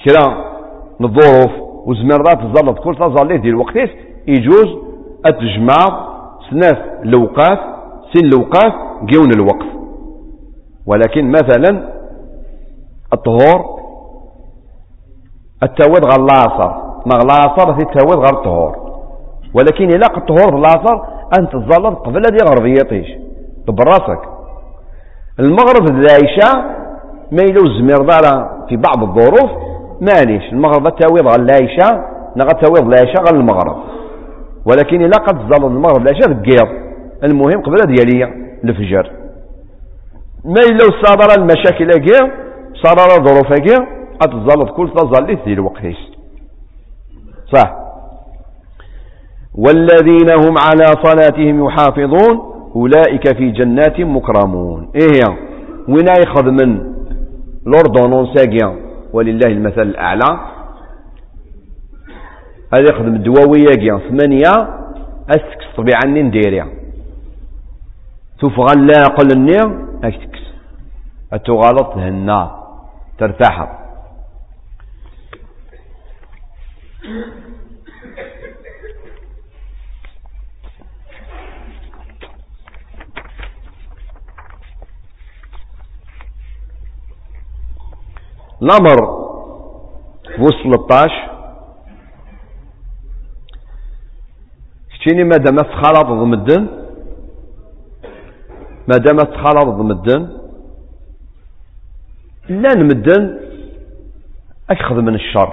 [0.04, 0.52] كرا
[1.00, 1.52] الظروف
[1.86, 3.76] وزمرات تظلت كل تظل ديال الوقت
[4.26, 4.91] يجوز
[5.26, 6.06] أتجمع
[6.50, 7.58] سناف الاوقات
[8.12, 9.66] سن الاوقات جون الوقف.
[10.86, 11.88] ولكن مثلا
[13.12, 13.82] الطهور
[15.62, 16.20] التواد غير
[17.06, 18.76] ما اللاصر في التواد غير الطهور.
[19.54, 20.94] ولكن إلا الطهور باللاصر
[21.38, 23.06] أنت تظلم قبل هذه غربيتيش
[23.68, 24.20] براسك
[25.40, 26.82] المغرب العشاء
[27.32, 29.50] ما يلو الزمير دارا في بعض الظروف.
[30.00, 31.92] معليش المغرب التاويض غير العشاء
[32.36, 33.76] نغا التاويض العشاء غير المغرب.
[34.66, 36.66] ولكن إلا قد تظل المغرب العشاء ذكير
[37.24, 38.24] المهم قبل ديالي
[38.64, 39.10] الفجر
[40.44, 42.32] ما إلا صادر المشاكل أكيا
[42.74, 43.86] صادر ظروف أكيا
[44.22, 45.82] أتظلت كل تظلت ذي الوقت.
[47.54, 47.74] صح.
[49.54, 54.90] والذين هم على صلاتهم يحافظون أولئك في جنات مكرمون.
[54.94, 55.36] إيه
[55.88, 56.92] وين يخذ من
[57.66, 58.34] لوردونونس
[59.12, 60.40] ولله المثل الأعلى.
[62.74, 64.52] هذا يخدم الدواوية ثمانية
[65.30, 66.68] أسكس طبيعة نديريا
[68.38, 70.40] تفغى لا قل النير أكتكس
[71.32, 72.62] أتغلط هنا.
[73.18, 73.78] ترتاح
[88.62, 89.22] الأمر
[90.38, 91.31] وصل 13
[95.02, 96.68] كتيني ما دام تخالط ضمدن
[98.88, 100.28] ما دام تخالط ضمدن
[102.48, 103.40] لا نمدن
[104.70, 105.52] أكخذ من الشر.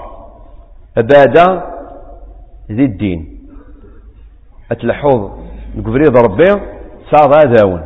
[0.98, 1.64] أبادا
[2.72, 3.40] ذي الدين.
[4.72, 5.32] أتلحوظ
[5.76, 6.52] نقفريض ربي
[7.12, 7.84] صاد آذاون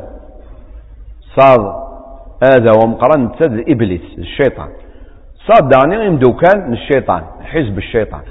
[1.36, 1.64] صاد
[2.43, 4.70] آذا ومقرن تد إبليس الشيطان.
[5.47, 8.22] صاد داني مدوكان الشيطان حزب الشيطان.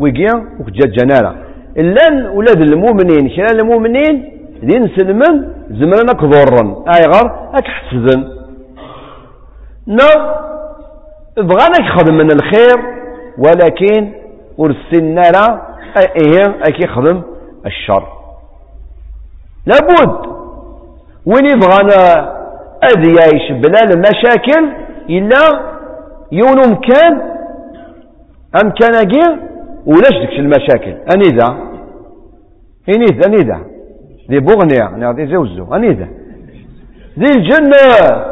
[0.00, 0.26] ويجي
[0.60, 4.30] وكجا جناله إلا ولاد المؤمنين كلا المؤمنين؟
[4.62, 5.34] دين سلمن
[5.70, 8.28] زمرنا كضورن أيغر أك حسدن
[9.86, 10.08] نا
[11.36, 12.76] بغانا يخدم من الخير
[13.38, 14.12] ولكن
[14.58, 15.62] ورسلنا لا
[15.96, 17.22] إيه اكي يخدم
[17.66, 18.06] الشر.
[19.66, 20.26] لابد.
[21.26, 22.32] وين يبغانا
[22.84, 24.72] اذ يعيش بلا المشاكل
[25.10, 25.74] إلا
[26.32, 27.20] يون مكان
[28.64, 29.22] امكان أجي
[29.86, 30.94] ولاش ديكش المشاكل؟
[31.38, 31.48] ذا
[32.88, 33.06] اني
[33.42, 33.60] ذا
[34.30, 36.08] ذي بغنية يعني زوزو اني ذا
[37.18, 37.84] ذي الجنة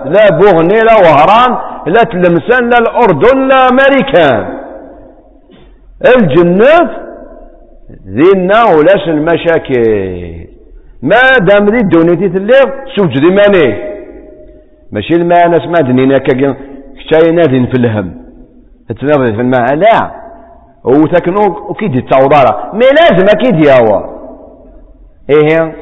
[0.05, 1.53] لا بغني لا وهران
[1.87, 4.63] لا تلمسان لا الأردن لا أمريكان
[6.17, 7.03] الجنة
[8.07, 10.47] ذينا ولاش المشاكل.
[11.03, 13.93] ما دام ذي الدونيتي تليغ سوج ذي ماني.
[14.93, 18.15] ماشي الماء ناس ما دنينا كشاي نادين في الهم.
[18.89, 20.22] تتنافذ في الماء لا.
[20.87, 24.01] هو تكنو وكيد التوضارة مي لازم أكيد ياوا
[25.31, 25.75] إيه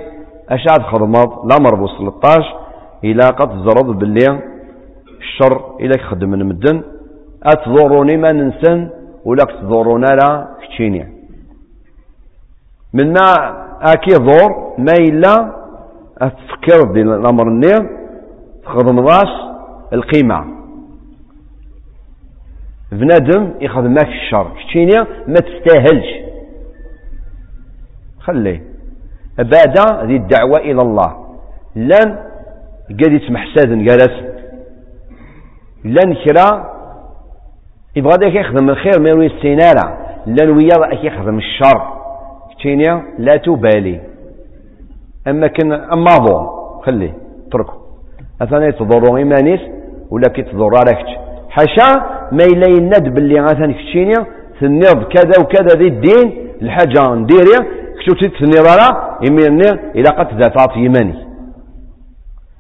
[0.49, 2.57] اشاد خدمات الامر بو 13
[3.05, 4.39] إلى قد زرد باللي
[5.21, 6.83] الشر إلى خدم من مدن
[7.43, 8.89] اتضروني ما ننسن
[9.25, 11.09] ولا تضرون لا كتشيني
[12.95, 13.25] منا
[13.83, 15.53] اكي ضور ما إلا
[16.21, 17.83] تفكر دي الأمر النير
[18.65, 19.33] تخدم راس
[19.93, 20.60] القيمة
[22.93, 24.51] بنادم يخدمك الشر.
[24.59, 26.31] كتشيني ما تستاهلش.
[28.21, 28.63] خليه.
[29.39, 31.17] بعد ذي الدعوة إلى الله.
[31.77, 32.19] لن
[32.91, 34.25] قد يسمح سادن جالس.
[35.85, 36.71] لن كرا.
[37.97, 42.01] يبغى ذاك يخدم الخير ما يروي السينارة لن ويا يخدم الشر.
[42.51, 44.01] كتينيا لا تبالي.
[45.29, 46.47] أما كن أما ضو.
[46.81, 47.15] خليه.
[47.49, 47.81] اتركه
[48.43, 49.61] أثناء يتضروا إيمانيس
[50.11, 50.71] ولا كي تضر
[51.51, 51.89] حاشا
[52.33, 54.27] ما إلا يند باللي مثلا كتشينيا
[54.61, 56.27] تنض كذا وكذا ذي الدين
[56.63, 57.61] الحاجة نديريا
[58.01, 58.89] كتو تتنض على
[59.27, 61.15] يميني إلى قد ذات يماني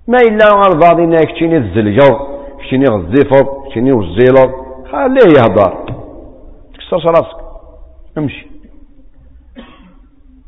[0.09, 2.13] ما إلا غرضاضينا كتشيني الزلجو
[2.59, 4.51] كتشيني الزيفر كتشيني الزيلر
[4.93, 5.73] خليه يهضر.
[6.75, 7.39] تكسرش راسك.
[8.19, 8.47] امشي.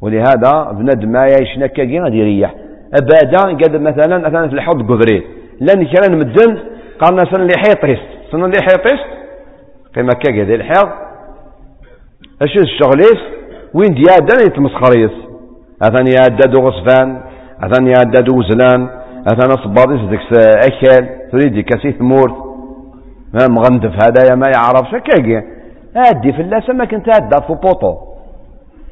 [0.01, 2.55] ولهذا بنادم ما يعيشنا كاكي غادي يريح.
[2.95, 5.27] ابدا قاد مثلا مثلا في الحوض قدري
[5.61, 6.59] لأن كان مدن
[7.01, 9.01] قالنا سن اللي حيطيس سن اللي حيطيس؟
[9.97, 10.89] قيمة كاكي ذي الحيض
[12.43, 13.21] اش الشغليس؟
[13.75, 15.11] وين ديادا يتمسخريس
[15.83, 17.21] أثاني يعداد غصفان
[17.63, 18.89] أثاني يعداد وزلان
[19.27, 20.21] أثاني صباطيس ديك
[20.67, 22.35] أكل تريد كاسي ثمورت
[23.35, 25.43] ما مغندف هذايا ما يعرفش كاكي
[25.97, 27.97] هادي في اللاسة ما كنت هادا في بوطو.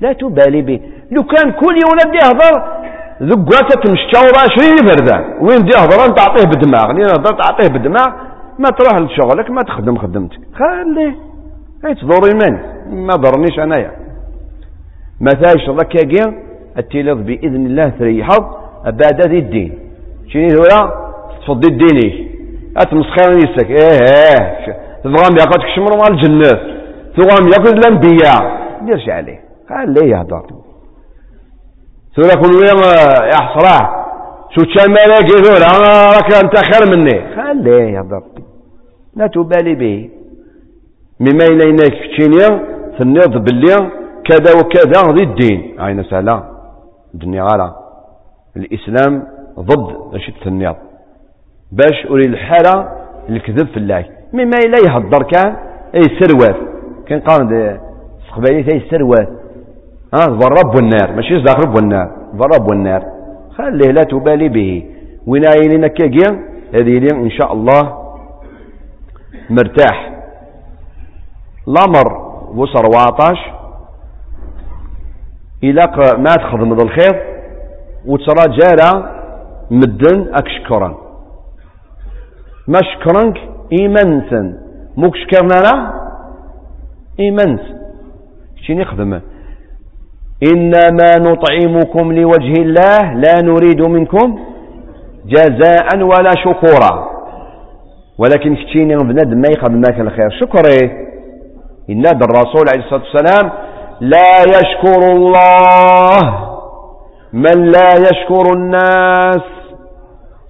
[0.00, 0.80] لا تبالي به
[1.10, 2.54] لو كان كل يوم ولد يهضر
[3.22, 8.08] ذقاته تمشى عشرين فردان وين دي يهضر؟ تعطيه بالدماغ لأن هضر تعطيه بالدماغ
[8.62, 11.14] ما تروح لشغلك ما تخدم خدمتك خليه
[12.00, 12.54] تضر المن
[13.06, 13.90] ما ضرنيش أنايا.
[15.20, 16.22] ما ثايش ركاكي
[16.78, 18.44] التلظ بإذن الله تريحض
[18.84, 19.78] بعد ذي الدين.
[20.28, 20.92] شنو هو
[21.42, 22.30] تفضي الديني
[22.76, 23.70] اتمسخر نيسك.
[23.70, 24.76] إيه إيه.
[25.04, 26.50] تبغى يأخذك شمر مال الجنة
[27.16, 28.40] تبغى يأخذ الانبياء
[28.84, 29.40] ديرش عليه.
[29.68, 30.46] خليه يهضر.
[32.16, 32.82] ثم كل يوم
[33.34, 34.00] يحصره
[34.54, 37.36] شو كان مالك يقول أنا راك أنت خير مني.
[37.36, 38.22] خليه يهضر.
[39.16, 40.10] لا تبالي به.
[41.20, 42.48] مما اليناك في تشينيا
[42.98, 43.90] تنيض باللي
[44.24, 45.80] كذا وكذا ذي الدين.
[45.80, 46.44] عين سهلة
[47.14, 47.74] الدنيا غالا
[48.56, 49.22] الإسلام
[49.58, 50.76] ضد اش تنيض
[51.72, 52.88] باش أولي الحالة
[53.28, 54.04] الكذب في الله.
[54.32, 55.56] مما إلا يهضر كان
[55.94, 56.56] أي سروات.
[57.06, 57.78] كان قال
[58.28, 59.28] سقبالي أي سروات.
[60.14, 61.12] ها ضرب والنار.
[61.16, 62.08] ماشي رب والنار.
[62.36, 63.02] ضرب والنار.
[63.56, 64.84] خليه لا تبالي به.
[65.26, 66.30] وين عينينا كاكيا
[66.74, 67.99] هذه لي إن شاء الله
[69.50, 70.22] مرتاح.
[71.68, 73.38] الأمر وصر واطاش.
[75.64, 75.82] إلا
[76.16, 77.22] ما تخدم الخير
[78.06, 79.10] وترى جارة
[79.70, 80.98] مدن أكشكرا
[82.68, 83.36] ما شكرنك؟
[83.72, 84.58] إيمانسا
[84.96, 85.92] موك شكرنا لا؟
[87.20, 87.60] إيمانس
[88.66, 89.20] شين يخدم
[90.52, 94.38] إنما نطعمكم لوجه الله لا نريد منكم
[95.26, 97.19] جزاء ولا شكورا.
[98.20, 100.30] ولكن كتشيني بنادم ما يخدم لك الخير.
[100.30, 100.90] شكري
[101.90, 103.50] إن الرسول عليه الصلاة والسلام
[104.00, 106.48] لا يشكر الله
[107.32, 109.44] من لا يشكر الناس.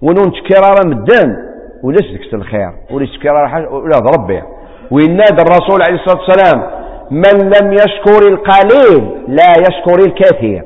[0.02, 1.36] ونون تكرار مدان.
[1.82, 2.72] وليس ديك الخير.
[2.90, 3.70] وليس تكرار حاجة.
[3.70, 4.42] ولا ربي.
[4.90, 6.62] وينادى الرسول عليه الصلاة والسلام
[7.10, 10.64] من لم يشكر القليل لا يشكر الكثير.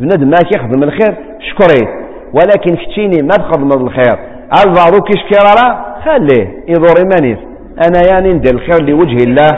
[0.00, 1.16] بنادم ما كيخدم الخير.
[1.40, 1.88] شكري
[2.34, 4.18] ولكن كتيني ما تخدم الخير.
[4.64, 7.38] البعض كيشكر راه خليه يضر إيمانيس.
[7.86, 9.50] أنا يعني ندير الخير لوجه الله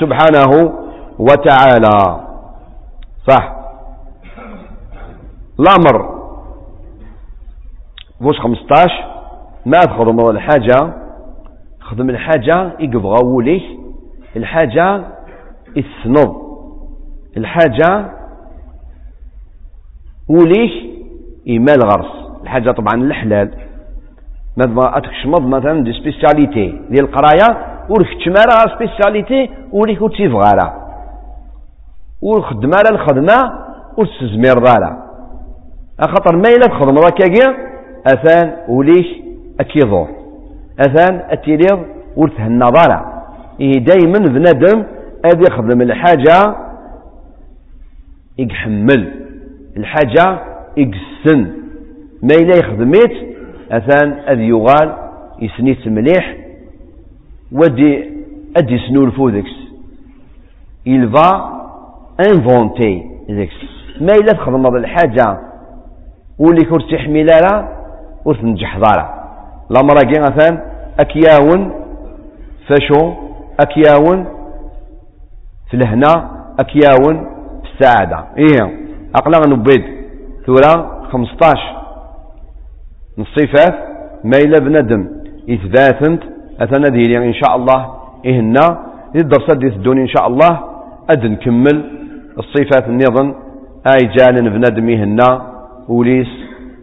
[0.00, 0.72] سبحانه
[1.18, 2.24] وتعالى.
[3.28, 3.54] صح.
[5.60, 6.18] الأمر.
[8.20, 8.92] بوش 15
[9.66, 10.92] ما تخدم الحاجة.
[11.80, 13.78] خدم الحاجة يقبغى وليه
[14.36, 15.04] الحاجة
[15.76, 16.36] السنض
[17.36, 18.04] الحاجة
[20.28, 20.98] وليه
[21.46, 22.42] إيمال غرس.
[22.42, 23.67] الحاجة طبعا الحلال.
[24.66, 26.80] ما أتكشمض مثلا دي سبيسياليتي.
[26.90, 30.72] ديال القراية وركتشمارا سبيسياليتي وليك وتيفغالا
[32.22, 33.52] ورخدمارا الخدمة
[33.96, 34.96] ورتسزمير ضالا
[36.00, 37.56] أخطر ما إلا تخدم راكاكيا
[38.06, 39.06] أثان وليش
[39.60, 40.08] أكيضور
[40.80, 41.84] أثان أتيليض
[42.16, 43.24] ورثه النظارة
[43.60, 44.84] إيه دايما بنادم
[45.24, 46.54] أدي يخدم الحاجة
[48.38, 49.14] يحمل
[49.76, 50.38] الحاجة
[50.76, 51.52] يقسن.
[52.22, 53.27] ما إلا يخدميت
[53.70, 54.94] أثان أذ يغال
[55.42, 56.36] يسنيت مليح
[57.52, 58.10] ودي
[58.56, 59.68] أدي سنو الفودكس
[60.86, 61.30] il va
[62.18, 62.94] inventer
[64.00, 65.38] ما إلا تخدم الحاجة
[66.38, 67.68] واللي كنت تحمل لا
[68.24, 69.24] ورث نجح ضارع
[69.70, 70.62] الأمر مثلا
[71.00, 71.72] أكياون
[72.68, 73.12] فشو
[73.60, 74.24] أكياون
[75.70, 77.26] في الهنا أكياون
[77.62, 78.78] في السعادة إيه
[79.14, 79.84] أقلا نبيد.
[80.46, 81.58] ثورة 15
[83.18, 83.74] الصفات
[84.24, 85.08] ما إلا بندم
[85.50, 86.22] إثباتنت
[86.60, 87.80] أثنى ديري إن شاء الله.
[88.26, 88.64] إهنا
[89.16, 90.60] الدرس دي الدوني إن شاء الله.
[91.10, 91.76] أد نكمل
[92.38, 93.34] الصفات النظن
[93.92, 95.28] أي جال بندم إهنا.
[95.88, 96.32] وليس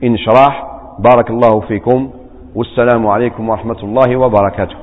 [0.03, 0.53] إن شراح
[0.99, 2.09] بارك الله فيكم.
[2.55, 4.75] والسلام عليكم ورحمة الله وبركاته.